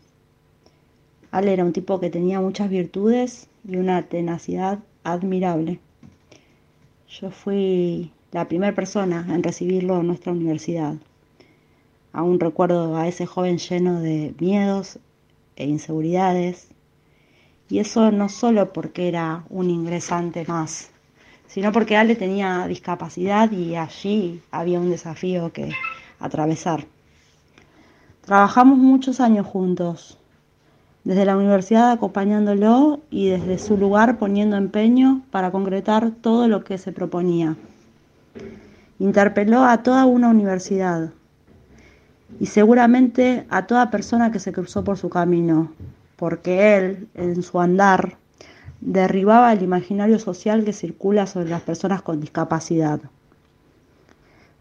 [1.31, 5.81] Ale era un tipo que tenía muchas virtudes y una tenacidad admirable.
[7.09, 10.95] Yo fui la primera persona en recibirlo en nuestra universidad.
[12.13, 14.99] Aún recuerdo a ese joven lleno de miedos
[15.57, 16.69] e inseguridades.
[17.69, 20.91] Y eso no solo porque era un ingresante más,
[21.49, 25.73] sino porque Ale tenía discapacidad y allí había un desafío que
[26.21, 26.87] atravesar.
[28.27, 30.19] Trabajamos muchos años juntos,
[31.05, 36.77] desde la universidad acompañándolo y desde su lugar poniendo empeño para concretar todo lo que
[36.77, 37.55] se proponía.
[38.99, 41.11] Interpeló a toda una universidad
[42.41, 45.71] y seguramente a toda persona que se cruzó por su camino,
[46.17, 48.17] porque él, en su andar,
[48.81, 52.99] derribaba el imaginario social que circula sobre las personas con discapacidad.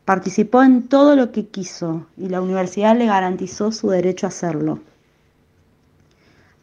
[0.05, 4.79] Participó en todo lo que quiso y la universidad le garantizó su derecho a hacerlo.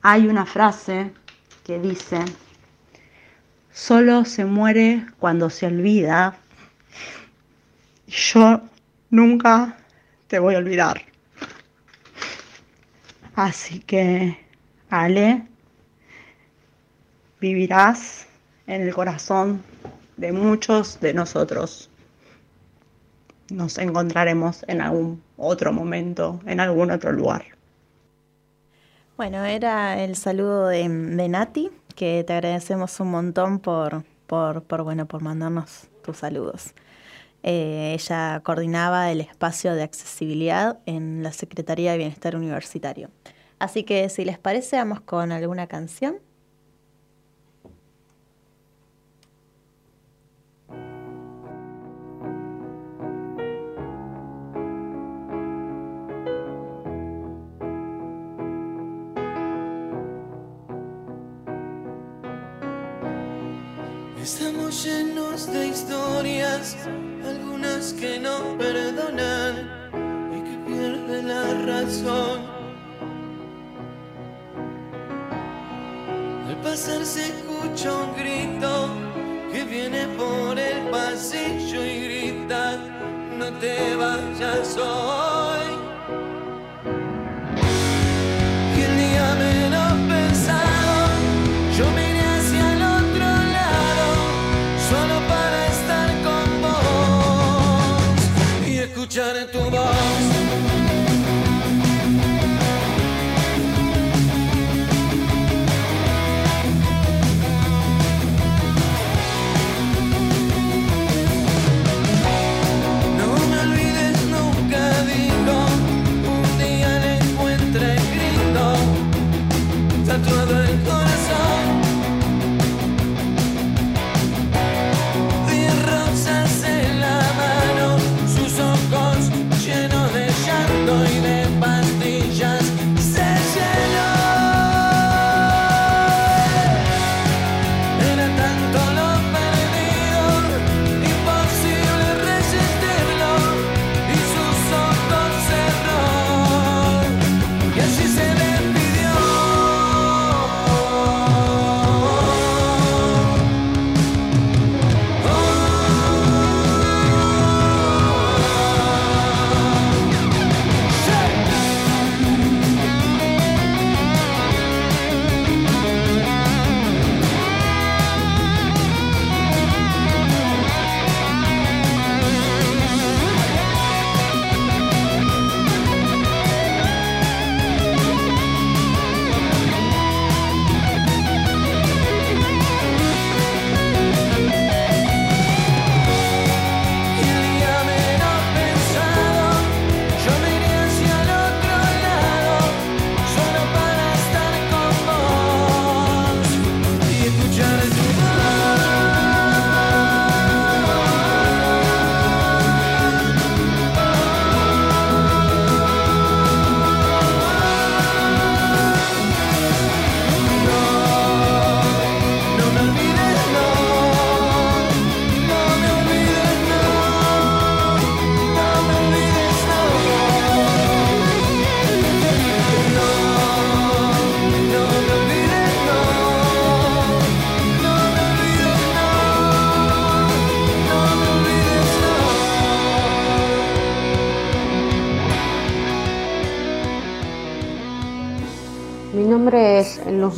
[0.01, 1.13] Hay una frase
[1.65, 2.25] que dice,
[3.73, 6.37] solo se muere cuando se olvida.
[8.07, 8.61] Yo
[9.11, 9.77] nunca
[10.29, 11.03] te voy a olvidar.
[13.35, 14.39] Así que,
[14.89, 15.47] Ale,
[17.41, 18.29] vivirás
[18.69, 19.63] en el corazón
[20.17, 21.92] de muchos de nosotros
[23.51, 27.45] nos encontraremos en algún otro momento, en algún otro lugar.
[29.17, 34.83] Bueno, era el saludo de, de Nati, que te agradecemos un montón por, por, por,
[34.83, 36.73] bueno, por mandarnos tus saludos.
[37.43, 43.11] Eh, ella coordinaba el espacio de accesibilidad en la Secretaría de Bienestar Universitario.
[43.59, 46.17] Así que si les parece, vamos con alguna canción.
[64.23, 66.77] Estamos llenos de historias,
[67.27, 69.69] algunas que no perdonan
[70.31, 72.41] y que pierden la razón.
[76.49, 78.91] Al pasar se escucha un grito
[79.51, 82.77] que viene por el pasillo y grita,
[83.37, 85.82] no te vayas hoy.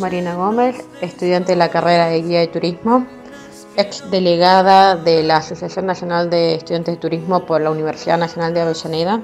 [0.04, 3.06] Marina Gómez, estudiante de la carrera de Guía de Turismo,
[3.74, 8.60] ex delegada de la Asociación Nacional de Estudiantes de Turismo por la Universidad Nacional de
[8.60, 9.22] Avellaneda.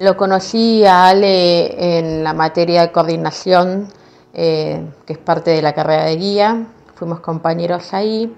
[0.00, 3.88] Lo conocí a Ale en la materia de coordinación,
[4.32, 6.66] eh, que es parte de la carrera de guía.
[6.94, 8.34] Fuimos compañeros ahí.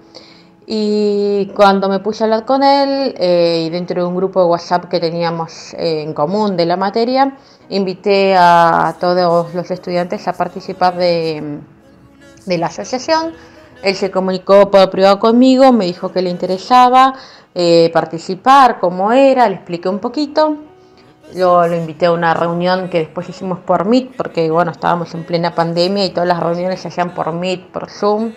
[0.66, 4.46] Y cuando me puse a hablar con él, eh, y dentro de un grupo de
[4.46, 7.36] WhatsApp que teníamos eh, en común de la materia,
[7.68, 11.60] invité a todos los estudiantes a participar de,
[12.46, 13.32] de la asociación.
[13.82, 17.14] Él se comunicó por privado conmigo, me dijo que le interesaba
[17.54, 20.56] eh, participar, cómo era, le expliqué un poquito.
[21.34, 25.24] Luego lo invité a una reunión que después hicimos por Meet, porque bueno, estábamos en
[25.24, 28.32] plena pandemia y todas las reuniones se hacían por Meet, por Zoom.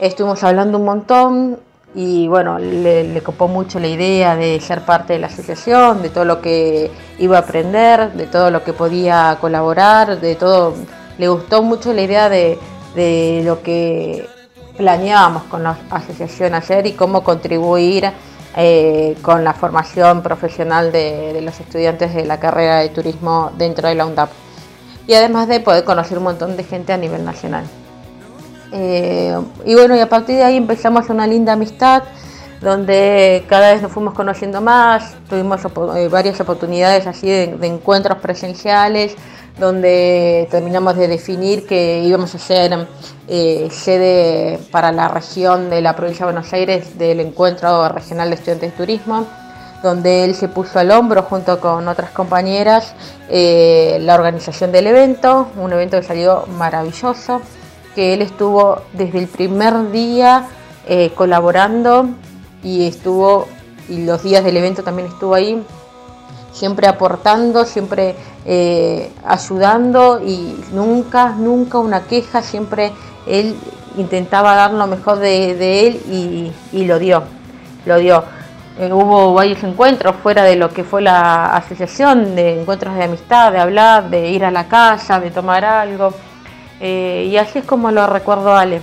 [0.00, 1.58] Estuvimos hablando un montón
[1.94, 6.24] y bueno, le, copó mucho la idea de ser parte de la asociación, de todo
[6.24, 10.74] lo que iba a aprender, de todo lo que podía colaborar, de todo.
[11.18, 12.58] Le gustó mucho la idea de,
[12.94, 14.26] de lo que
[14.78, 18.10] planeábamos con la asociación ayer y cómo contribuir
[18.56, 23.86] eh, con la formación profesional de, de los estudiantes de la carrera de turismo dentro
[23.86, 24.30] de la UNDAP.
[25.06, 27.64] Y además de poder conocer un montón de gente a nivel nacional.
[28.72, 32.04] Eh, y bueno, y a partir de ahí empezamos una linda amistad
[32.60, 39.16] donde cada vez nos fuimos conociendo más, tuvimos eh, varias oportunidades así de, encuentros presenciales,
[39.58, 42.86] donde terminamos de definir que íbamos a ser
[43.28, 48.34] eh, sede para la región de la provincia de Buenos Aires del encuentro regional de
[48.36, 49.26] estudiantes de turismo,
[49.82, 52.94] donde él se puso al hombro junto con otras compañeras
[53.30, 57.40] la organización del evento, un evento que salió maravilloso
[57.94, 60.48] que él estuvo desde el primer día
[60.86, 62.08] eh, colaborando
[62.62, 63.48] y estuvo,
[63.88, 65.62] y los días del evento también estuvo ahí,
[66.52, 68.14] siempre aportando, siempre
[68.44, 72.92] eh, ayudando y nunca, nunca una queja, siempre
[73.26, 73.56] él
[73.96, 77.22] intentaba dar lo mejor de, él y, y lo dio,
[77.86, 78.24] lo dio.
[78.78, 83.52] Eh, hubo varios encuentros fuera de lo que fue la asociación, de encuentros de amistad,
[83.52, 86.14] de hablar, de ir a la casa, de tomar algo.
[86.80, 88.80] Eh, y así es como lo recuerdo Ale,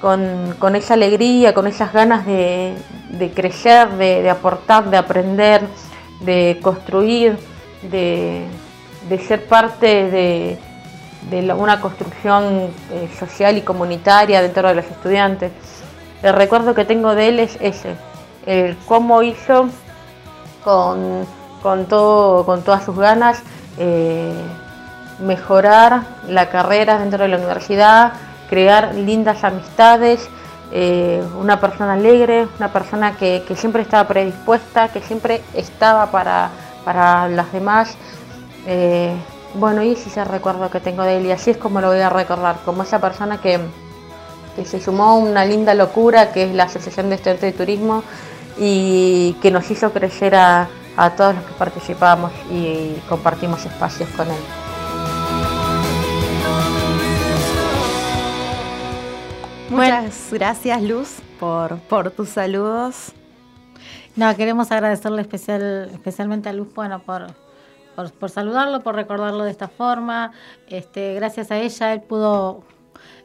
[0.00, 2.74] con, esa alegría, con esas ganas de,
[3.34, 5.62] crecer, de, aportar, de aprender,
[6.20, 7.38] de construir,
[7.90, 8.46] de,
[9.26, 10.58] ser parte
[11.30, 15.52] de, una construcción eh, social y comunitaria dentro de los estudiantes.
[16.22, 17.94] El recuerdo que tengo de él es ese,
[18.44, 19.68] el cómo hizo
[20.62, 23.42] con todas sus ganas
[23.78, 24.32] eh,
[25.18, 28.12] mejorar la carrera dentro de la universidad,
[28.48, 30.28] crear lindas amistades,
[30.72, 36.50] eh, una persona alegre, una persona que, que siempre estaba predispuesta, que siempre estaba para,
[36.84, 37.94] para las demás.
[38.66, 39.14] Eh,
[39.54, 41.88] bueno, y ese es el recuerdo que tengo de él y así es como lo
[41.88, 43.60] voy a recordar, como esa persona que,
[44.56, 48.02] que se sumó a una linda locura que es la Asociación de Estudiantes de Turismo
[48.58, 54.28] y que nos hizo crecer a, a todos los que participamos y compartimos espacios con
[54.28, 54.61] él.
[59.72, 63.12] Muchas gracias, Luz, por, por tus saludos.
[64.16, 67.28] No, queremos agradecerle especial, especialmente a Luz, bueno, por,
[67.96, 70.32] por, por saludarlo, por recordarlo de esta forma.
[70.68, 72.64] Este, gracias a ella él pudo,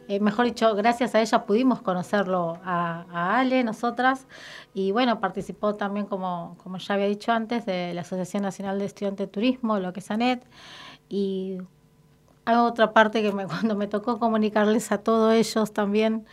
[0.08, 4.26] eh, mejor dicho, gracias a ella pudimos conocerlo a, a Ale, nosotras,
[4.74, 8.86] y bueno, participó también, como, como ya había dicho antes, de la Asociación Nacional de
[8.86, 10.45] Estudiantes de Turismo, lo que es ANET,
[11.10, 11.58] y
[12.56, 16.26] otra parte que me, cuando me tocó comunicarles a todos ellos también,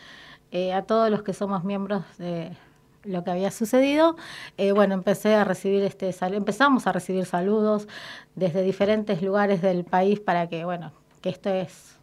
[0.51, 2.55] eh, a todos los que somos miembros de
[3.03, 4.15] lo que había sucedido,
[4.57, 7.87] eh, bueno, empecé a recibir este empezamos a recibir saludos
[8.35, 10.91] desde diferentes lugares del país para que, bueno,
[11.21, 11.97] que esto es,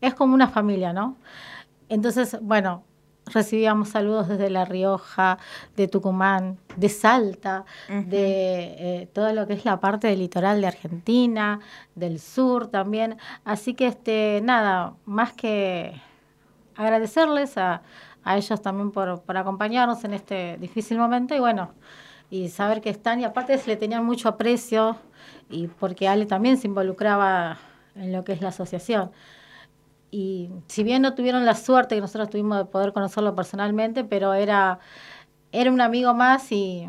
[0.00, 1.16] es como una familia, ¿no?
[1.88, 2.84] Entonces, bueno,
[3.32, 5.38] recibíamos saludos desde La Rioja,
[5.76, 10.66] de Tucumán, de Salta, de eh, todo lo que es la parte del litoral de
[10.66, 11.60] Argentina,
[11.94, 13.16] del sur también.
[13.44, 16.00] Así que, este, nada, más que
[16.76, 17.82] agradecerles a,
[18.24, 21.70] a ellos también por, por acompañarnos en este difícil momento y bueno,
[22.30, 24.96] y saber que están, y aparte se le tenían mucho aprecio,
[25.50, 27.58] y porque Ale también se involucraba
[27.94, 29.10] en lo que es la asociación.
[30.10, 34.34] Y si bien no tuvieron la suerte que nosotros tuvimos de poder conocerlo personalmente, pero
[34.34, 34.78] era,
[35.52, 36.88] era un amigo más y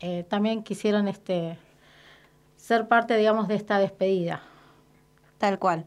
[0.00, 1.58] eh, también quisieron este
[2.56, 4.42] ser parte, digamos, de esta despedida.
[5.38, 5.86] Tal cual.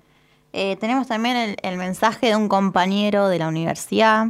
[0.53, 4.27] Eh, tenemos también el, el mensaje de un compañero de la universidad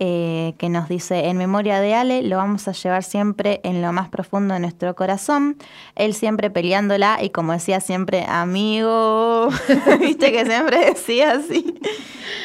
[0.00, 3.92] eh, que nos dice, en memoria de Ale, lo vamos a llevar siempre en lo
[3.92, 5.56] más profundo de nuestro corazón,
[5.96, 9.48] él siempre peleándola y como decía siempre, amigo,
[10.00, 11.74] viste que siempre decía así.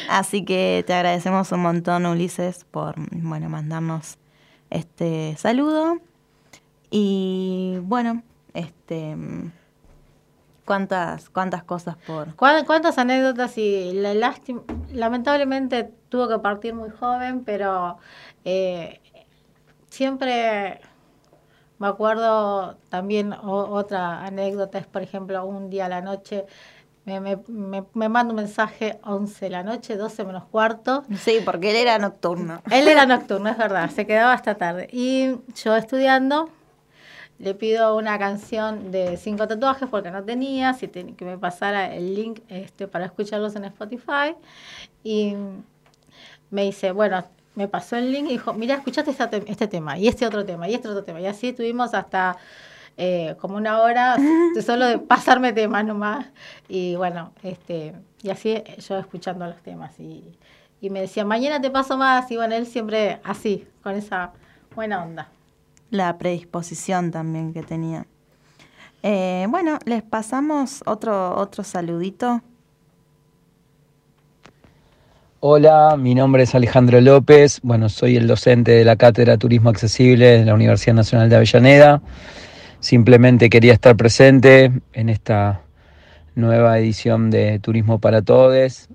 [0.08, 4.18] Así que te agradecemos un montón, Ulises, por bueno, mandarnos
[4.70, 5.98] este saludo.
[6.90, 9.16] Y bueno, este
[10.64, 12.34] cuántas, cuántas cosas por.
[12.36, 13.56] ¿Cuán- ¿Cuántas anécdotas?
[13.58, 14.62] Y la lástima,
[14.92, 17.98] lamentablemente tuvo que partir muy joven, pero
[18.44, 19.00] eh,
[19.90, 20.80] siempre
[21.78, 26.46] me acuerdo también o- otra anécdota es, por ejemplo, un día a la noche
[27.04, 31.04] me, me, me, me manda un mensaje 11 de la noche, 12 menos cuarto.
[31.18, 32.62] Sí, porque él era nocturno.
[32.70, 34.88] Él era nocturno, es verdad, se quedaba hasta tarde.
[34.90, 36.48] Y yo estudiando,
[37.38, 41.94] le pido una canción de cinco tatuajes porque no tenía, si ten- que me pasara
[41.94, 44.34] el link este, para escucharlos en Spotify.
[45.02, 45.34] Y
[46.50, 47.24] me dice, bueno,
[47.54, 50.44] me pasó el link y dijo, mira, escuchaste esta te- este tema y este otro
[50.44, 51.20] tema y este otro tema.
[51.20, 52.36] Y así estuvimos hasta
[52.96, 54.16] eh, como una hora
[54.64, 56.26] solo de pasarme temas nomás.
[56.68, 59.98] Y bueno, este, y así yo escuchando los temas.
[60.00, 60.24] Y,
[60.80, 62.30] y me decía, mañana te paso más.
[62.30, 64.32] Y bueno, él siempre así, con esa
[64.74, 65.28] buena onda.
[65.90, 68.06] La predisposición también que tenía.
[69.02, 72.42] Eh, bueno, les pasamos otro, otro saludito.
[75.40, 77.60] Hola, mi nombre es Alejandro López.
[77.62, 82.00] Bueno, soy el docente de la Cátedra Turismo Accesible de la Universidad Nacional de Avellaneda.
[82.80, 85.60] Simplemente quería estar presente en esta
[86.34, 88.88] nueva edición de Turismo para Todes.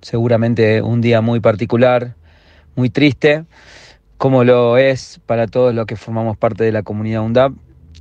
[0.00, 2.16] Seguramente un día muy particular,
[2.74, 3.44] muy triste,
[4.18, 7.52] como lo es para todos los que formamos parte de la comunidad UNDAP,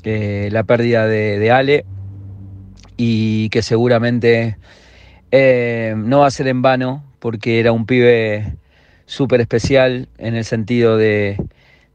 [0.03, 1.86] la pérdida de, Ale
[2.97, 4.57] y que seguramente
[5.32, 8.57] eh, no va a ser en vano porque era un pibe
[9.05, 11.38] súper especial en el sentido de,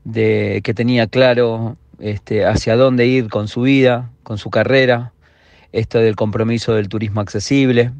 [0.04, 5.12] de que tenía claro este, hacia dónde ir con su vida, con su carrera,
[5.72, 7.92] esto del compromiso del turismo accesible,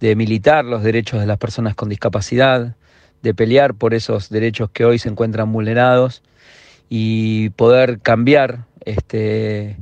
[0.00, 2.76] de militar los derechos de las personas con discapacidad,
[3.22, 6.22] de pelear por esos derechos que hoy se encuentran vulnerados
[6.88, 9.76] y poder cambiar este,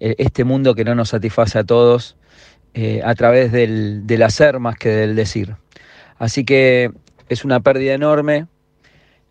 [0.00, 2.16] e- este mundo que no nos satisface a todos
[2.74, 5.56] eh, a través del, del hacer más que del decir.
[6.18, 6.90] Así que
[7.28, 8.46] es una pérdida enorme,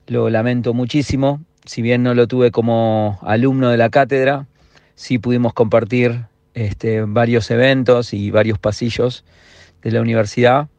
[0.08, 4.48] lo lamento muchísimo, si bien no lo tuve como alumno de la cátedra,
[4.94, 9.26] sí pudimos compartir este, varios eventos y varios pasillos
[9.82, 10.70] de la universidad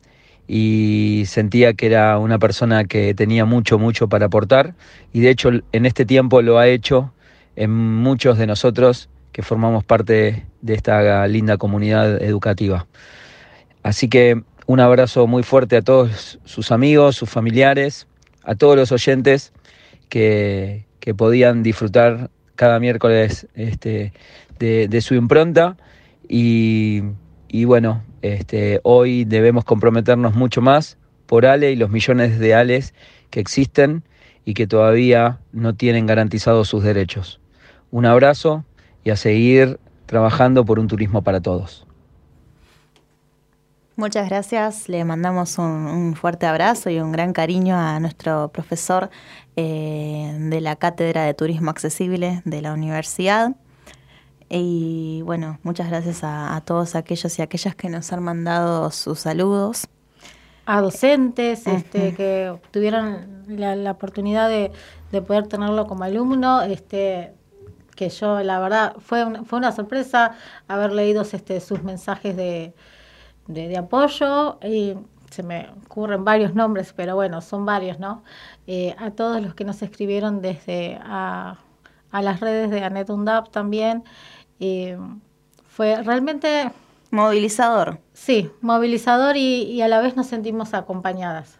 [0.48, 4.74] y sentía que era una persona que tenía mucho, mucho para aportar
[5.12, 7.12] y de hecho en este tiempo lo ha hecho
[7.56, 12.86] en muchos de nosotros que formamos parte de esta linda comunidad educativa.
[13.82, 18.06] Así que un abrazo muy fuerte a todos sus amigos, sus familiares,
[18.42, 19.52] a todos los oyentes
[20.08, 24.12] que, que podían disfrutar cada miércoles este,
[24.58, 25.76] de, su impronta
[26.28, 27.02] y,
[27.48, 32.94] y bueno, este, hoy debemos comprometernos mucho más por Ale y los millones de Ales
[33.30, 34.02] que existen
[34.44, 37.40] y que todavía no tienen garantizados sus derechos.
[37.90, 38.64] Un abrazo
[39.04, 41.86] y a seguir trabajando por un turismo para todos.
[43.96, 49.08] Muchas gracias, le mandamos un, fuerte abrazo y un gran cariño a nuestro profesor
[49.56, 53.56] eh, de la Cátedra de Turismo Accesible de la universidad.
[54.48, 59.20] Y bueno, muchas gracias a, a todos aquellos y aquellas que nos han mandado sus
[59.20, 59.86] saludos.
[60.66, 64.72] a docentes este, que tuvieron la, la oportunidad de,
[65.10, 67.34] de poder tenerlo como alumno, este,
[67.94, 70.36] que yo la verdad fue una, fue una sorpresa
[70.68, 72.74] haber leído este, sus mensajes de,
[73.46, 74.94] de, de apoyo y
[75.30, 78.24] se me ocurren varios nombres, pero bueno, son varios, ¿no?
[78.66, 81.58] Eh, a todos los que nos escribieron desde a,
[82.10, 84.04] a las redes de Anet Undab también.
[84.60, 84.98] Eh,
[85.68, 86.70] fue realmente
[87.10, 88.00] Movilizador.
[88.12, 91.58] Sí, movilizador y, y a la vez nos sentimos acompañadas.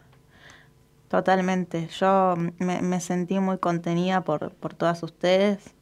[1.07, 1.87] Totalmente.
[1.99, 5.73] Yo me, me sentí muy contenida por, por todas ustedes,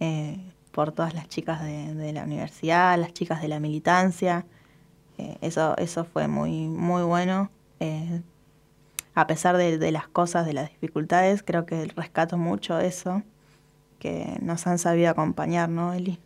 [0.00, 0.40] eh,
[0.72, 4.46] por todas las chicas de, de la universidad, las chicas de la militancia.
[5.18, 7.50] Eh, eso, eso fue muy, muy bueno.
[7.80, 8.22] Eh,
[9.14, 13.22] a pesar de, de las cosas, de las dificultades, creo que rescato mucho eso,
[13.98, 16.18] que nos han sabido acompañar, ¿no, Eli?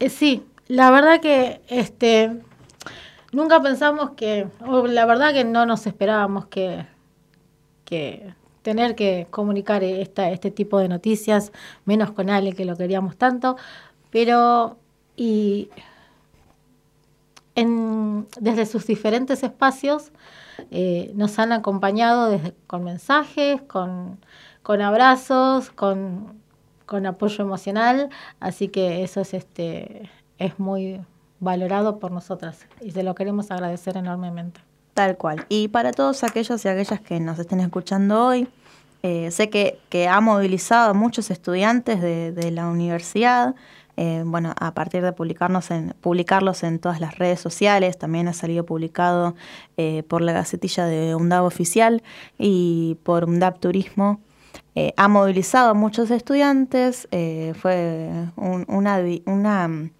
[0.00, 2.40] Eh, sí, la verdad que este
[3.32, 6.86] nunca pensamos que, o la verdad que no nos esperábamos que,
[8.62, 11.52] tener que comunicar esta, este tipo de noticias,
[11.84, 13.56] menos con Ale que lo queríamos tanto,
[14.10, 14.76] pero
[15.16, 15.70] y
[17.54, 20.12] en, desde sus diferentes espacios
[20.70, 24.20] eh, nos han acompañado con mensajes, con,
[24.62, 26.40] con abrazos, con,
[26.88, 28.08] con apoyo emocional,
[28.40, 31.00] así que eso es este es muy
[31.38, 34.60] valorado por nosotras y se lo queremos agradecer enormemente.
[34.94, 35.44] Tal cual.
[35.48, 38.48] Y para todos aquellos y aquellas que nos estén escuchando hoy,
[39.02, 43.54] eh, sé que, que ha movilizado a muchos estudiantes de, la universidad.
[43.96, 48.32] eh, bueno, a partir de publicarnos en, publicarlos en todas las redes sociales, también ha
[48.32, 49.34] salido publicado
[49.76, 52.02] eh, por la Gacetilla de UNDAB Oficial
[52.38, 54.20] y por UNDAB Turismo.
[54.74, 59.90] Eh, ha movilizado a muchos estudiantes, eh, fue un- una, una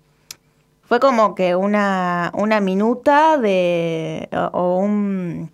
[0.83, 4.29] fue como que una, una minuta de.
[4.33, 5.51] o, o un.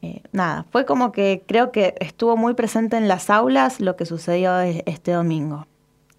[0.00, 4.06] eh, nada, fue como que creo que estuvo muy presente en las aulas lo que
[4.06, 5.66] sucedió este domingo.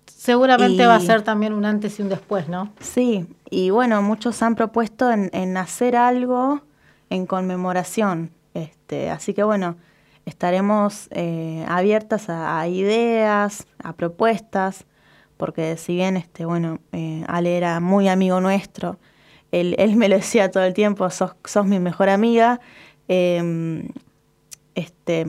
[0.06, 2.72] Seguramente Y- va a ser también un antes y un después, ¿no?
[2.80, 6.62] Sí, y bueno, muchos han propuesto en, en hacer algo
[7.10, 8.32] en conmemoración.
[8.54, 9.76] Este, así que bueno,
[10.26, 14.86] estaremos eh, abiertas a, ideas, a propuestas,
[15.38, 19.00] porque si bien este, bueno, eh, Ale era muy amigo nuestro,
[19.52, 22.60] él, él me lo decía todo el tiempo, sos, sos mi mejor amiga.
[23.08, 23.90] eh,
[24.76, 25.26] este,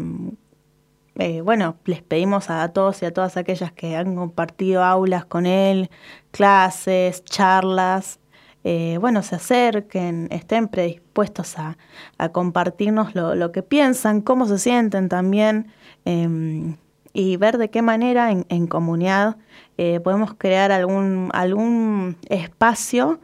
[1.17, 5.47] eh, bueno, les pedimos a todos y a todas aquellas que han compartido aulas con
[5.47, 5.91] él,
[6.33, 8.19] clases, charlas,
[8.65, 11.77] eh, bueno, se acerquen, estén predispuestos a,
[12.19, 15.69] a compartirnos lo, lo que piensan, cómo se sienten también,
[16.05, 16.77] eh,
[17.15, 19.37] y ver de qué manera en, en comunidad
[19.79, 23.21] eh, podemos crear algún, algún espacio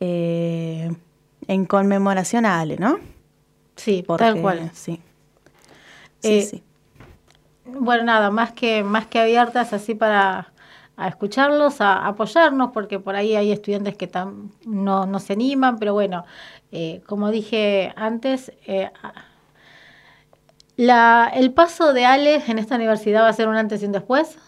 [0.00, 0.92] eh,
[1.48, 2.98] en conmemoración a Ale, ¿no?
[3.76, 4.70] Sí, Porque, tal cual.
[4.74, 5.00] Sí.
[6.20, 6.62] Sí, sí.
[7.64, 10.51] Bueno, nada, más que, más que abiertas así para
[10.96, 15.78] a escucharlos, a apoyarnos, porque por ahí hay estudiantes que tam- no, no se animan,
[15.78, 16.24] pero bueno,
[16.72, 18.90] eh, como dije antes, eh,
[20.76, 23.92] la, el paso de Ale en esta universidad va a ser un antes y un
[23.92, 24.38] después,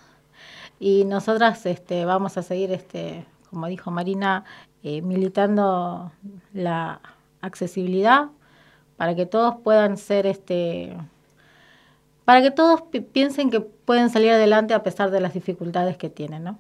[0.80, 4.44] y nosotras este, vamos a seguir, este, como dijo Marina,
[4.82, 6.12] eh, militando
[6.52, 7.00] la
[7.40, 8.28] accesibilidad,
[8.96, 10.96] para que todos puedan ser este
[12.24, 16.08] para que todos pi- piensen que pueden salir adelante a pesar de las dificultades que
[16.08, 16.58] tienen, ¿no?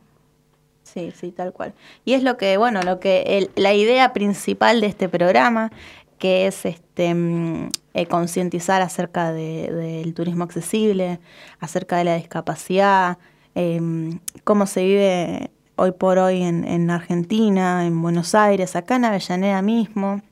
[0.82, 1.72] Sí, sí, tal cual.
[2.04, 5.72] Y es lo que, bueno, lo que el- la idea principal de este programa,
[6.18, 11.20] que es este mm, eh, concientizar acerca de- del turismo accesible,
[11.60, 13.18] acerca de la discapacidad,
[13.54, 19.04] em, cómo se vive hoy por hoy en, en Argentina, en Buenos Aires, acá en
[19.06, 20.22] Avellaneda mismo,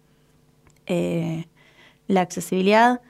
[0.86, 1.46] eh,
[2.08, 3.00] la accesibilidad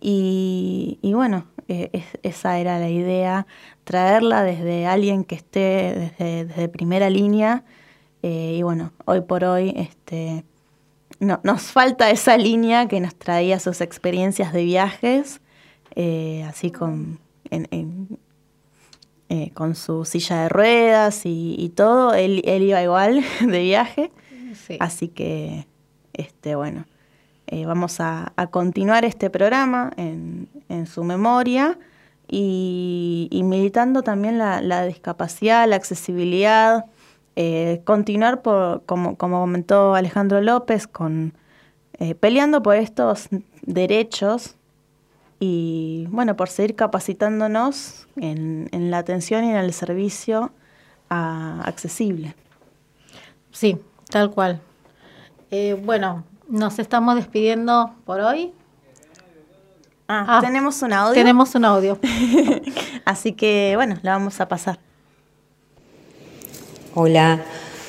[0.00, 3.46] y, y bueno, eh, es- esa era la idea,
[3.84, 7.64] traerla desde alguien que esté desde, desde primera línea
[8.22, 10.44] eh, y bueno, hoy por hoy este,
[11.20, 15.40] no, nos falta esa línea que nos traía sus experiencias de viajes,
[15.94, 17.18] eh, así con,
[17.50, 18.18] en- en-
[19.28, 24.10] eh, con su silla de ruedas y, y todo, él, él iba igual de viaje,
[24.66, 24.76] Sí.
[24.80, 25.66] así que
[26.12, 26.84] este, bueno.
[27.52, 30.48] Eh, vamos a, continuar este programa en,
[30.86, 31.80] su memoria
[32.28, 36.84] y, militando también la, discapacidad, la accesibilidad,
[37.34, 38.42] eh, continuar
[38.86, 41.34] como, comentó Alejandro López, con
[41.98, 43.28] eh, peleando por estos
[43.62, 44.54] derechos
[45.40, 50.52] y bueno, por seguir capacitándonos en, la atención y en el servicio
[51.08, 52.36] accesible.
[53.50, 53.76] Sí,
[54.08, 54.60] tal cual.
[55.82, 58.52] Bueno, nos estamos despidiendo por hoy.
[60.08, 61.14] Ah, tenemos un audio.
[61.14, 61.98] Tenemos un audio.
[63.04, 64.80] Así que bueno, la vamos a pasar.
[66.94, 67.40] Hola,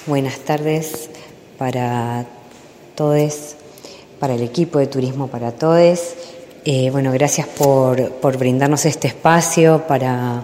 [0.05, 1.09] buenas tardes
[1.57, 2.25] para
[2.95, 3.55] todos,
[4.19, 6.13] para el equipo de Turismo para Todos.
[6.63, 10.43] Eh, bueno, gracias por, por brindarnos este espacio para,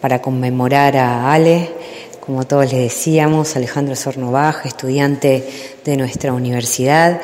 [0.00, 1.79] para conmemorar a Ale.
[2.20, 5.48] Como todos les decíamos, Alejandro Sornovaj, estudiante
[5.84, 7.20] de nuestra universidad,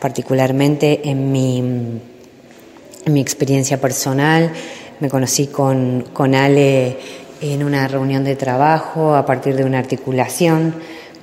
[0.00, 4.52] particularmente en mi, en mi experiencia personal.
[4.98, 6.98] Me conocí con, con Ale
[7.40, 10.74] en una reunión de trabajo a partir de una articulación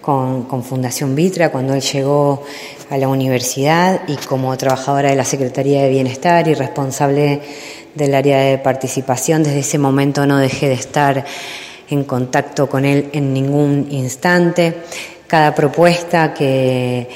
[0.02, 2.44] con, Fundación Vitra cuando él llegó
[2.90, 7.42] a la universidad y como trabajadora de la Secretaría de Bienestar y responsable
[7.94, 11.26] del área de participación, desde ese momento no dejé de estar
[11.90, 14.78] en contacto con él en ningún instante.
[15.28, 17.08] Cada propuesta que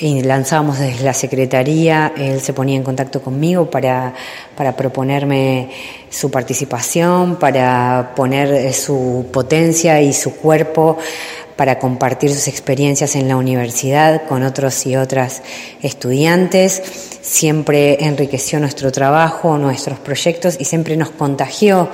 [0.00, 4.14] y lanzábamos desde la Secretaría, él se ponía en contacto conmigo para,
[4.56, 5.70] para proponerme
[6.08, 10.98] su participación, para poner su potencia y su cuerpo
[11.58, 15.42] para compartir sus experiencias en la universidad con otros y otras
[15.82, 16.80] estudiantes.
[17.20, 21.90] Siempre enriqueció nuestro trabajo, nuestros proyectos y siempre nos contagió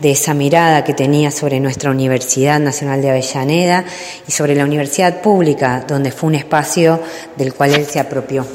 [0.00, 3.84] de esa mirada que tenía sobre nuestra Universidad Nacional de Avellaneda
[4.26, 7.00] y sobre la universidad pública, donde fue un espacio
[7.36, 8.46] del cual él se apropió.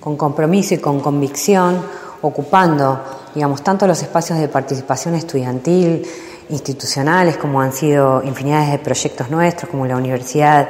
[0.00, 1.82] Con compromiso y con convicción,
[2.22, 3.02] ocupando,
[3.34, 6.06] digamos, tanto los espacios de participación estudiantil,
[6.50, 10.68] institucionales, como han sido infinidades de proyectos nuestros, como la Universidad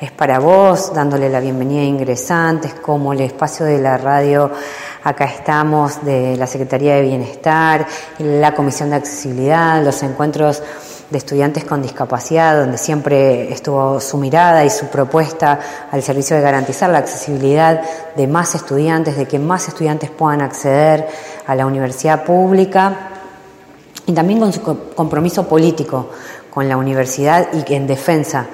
[0.00, 4.50] es para vos, dándole la bienvenida a ingresantes, como el espacio de la radio
[5.04, 7.86] Acá estamos de la Secretaría de Bienestar,
[8.18, 10.60] la Comisión de Accesibilidad, los encuentros
[11.08, 16.42] de estudiantes con discapacidad, donde siempre estuvo su mirada y su propuesta al servicio de
[16.42, 17.80] garantizar la accesibilidad
[18.16, 21.06] de más estudiantes, de que más estudiantes puedan acceder
[21.46, 23.10] a la universidad pública
[24.04, 26.10] y también con su compromiso político
[26.50, 28.46] con la universidad y en defensa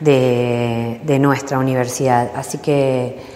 [0.00, 2.32] de, de nuestra universidad.
[2.34, 3.35] Así que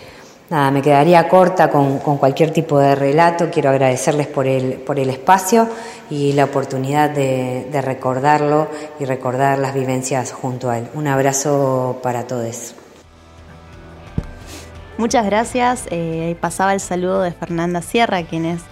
[0.50, 3.50] Nada, me quedaría corta con, con, cualquier tipo de relato.
[3.50, 5.68] Quiero agradecerles por el, por el espacio
[6.10, 10.88] y la oportunidad de, de, recordarlo y recordar las vivencias junto a él.
[10.94, 12.74] Un abrazo para todos.
[14.98, 15.86] Muchas gracias.
[15.92, 18.62] Eh, pasaba el saludo de Fernanda Sierra, quien es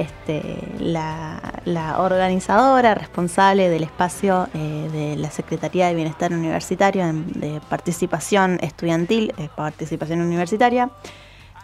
[0.00, 0.42] este,
[0.80, 8.58] la, la, organizadora responsable del espacio eh, de la Secretaría de Bienestar Universitario de participación
[8.60, 10.90] estudiantil, eh, participación universitaria.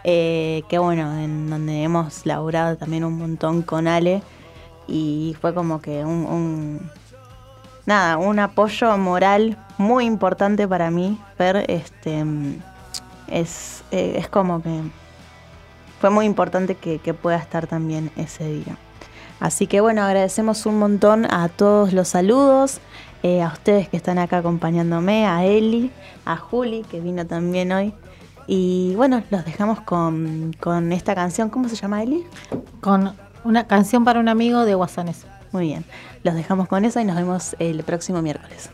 [0.05, 4.23] Eh, que bueno, en donde hemos laburado también un montón con Ale
[4.87, 6.91] y fue como que un,
[7.87, 12.23] nada, un apoyo moral muy importante para mí, Fer, este
[13.29, 14.83] es, eh, es como que
[16.01, 18.77] fue muy importante que, que, pueda estar también ese día.
[19.41, 22.81] Así que bueno, agradecemos un montón a todos los saludos,
[23.23, 25.91] eh, a ustedes que están acá acompañándome, a Eli,
[26.27, 27.95] a Juli, que vino también hoy.
[28.47, 31.51] Y bueno, los dejamos con, con, esta canción.
[31.51, 32.25] ¿Cómo se llama, Eli?
[32.81, 33.15] Con
[33.45, 35.27] una canción para un amigo de Guasanes.
[35.53, 35.85] Muy bien.
[36.23, 38.71] Los dejamos con eso y nos vemos el próximo miércoles.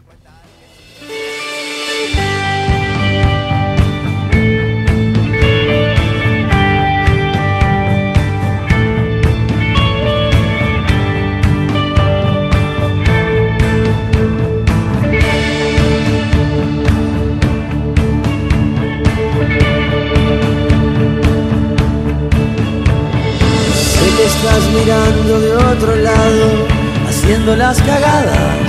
[24.81, 26.67] Mirando de otro lado,
[27.09, 28.67] haciendo las cagadas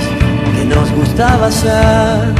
[0.54, 2.34] que nos gustaba hacer.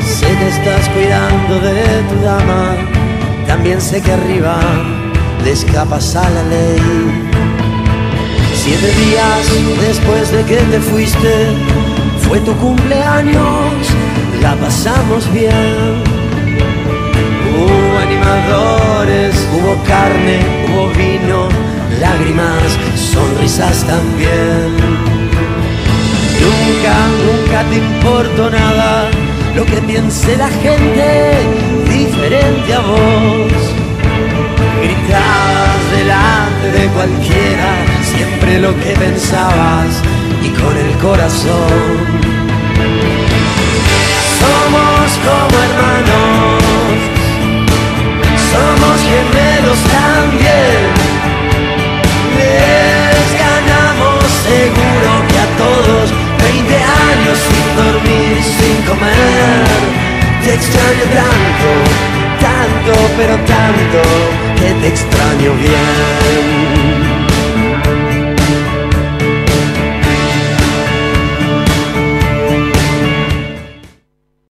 [0.00, 2.74] Sé que estás cuidando de tu dama,
[3.46, 4.58] también sé que arriba
[5.44, 6.82] le escapas a la ley.
[8.54, 9.42] Siete días
[9.86, 11.34] después de que te fuiste,
[12.26, 13.74] fue tu cumpleaños,
[14.42, 16.02] la pasamos bien.
[17.56, 21.48] Hubo animadores, hubo carne, hubo vino,
[22.00, 24.76] lágrimas, sonrisas también.
[26.40, 29.10] Nunca, nunca te importó nada
[29.54, 31.32] lo que piense la gente
[31.88, 33.52] diferente a vos.
[34.82, 40.02] Gritabas delante de cualquiera siempre lo que pensabas
[40.42, 42.24] y con el corazón.
[44.40, 46.62] Somos como hermanos,
[48.50, 51.03] somos gemelos también.
[53.44, 56.06] Ganamos seguro que a todos
[56.42, 59.66] 20 años sin dormir, sin comer.
[60.44, 61.68] Te extraño tanto,
[62.46, 64.00] tanto, pero tanto
[64.58, 67.23] que te extraño bien.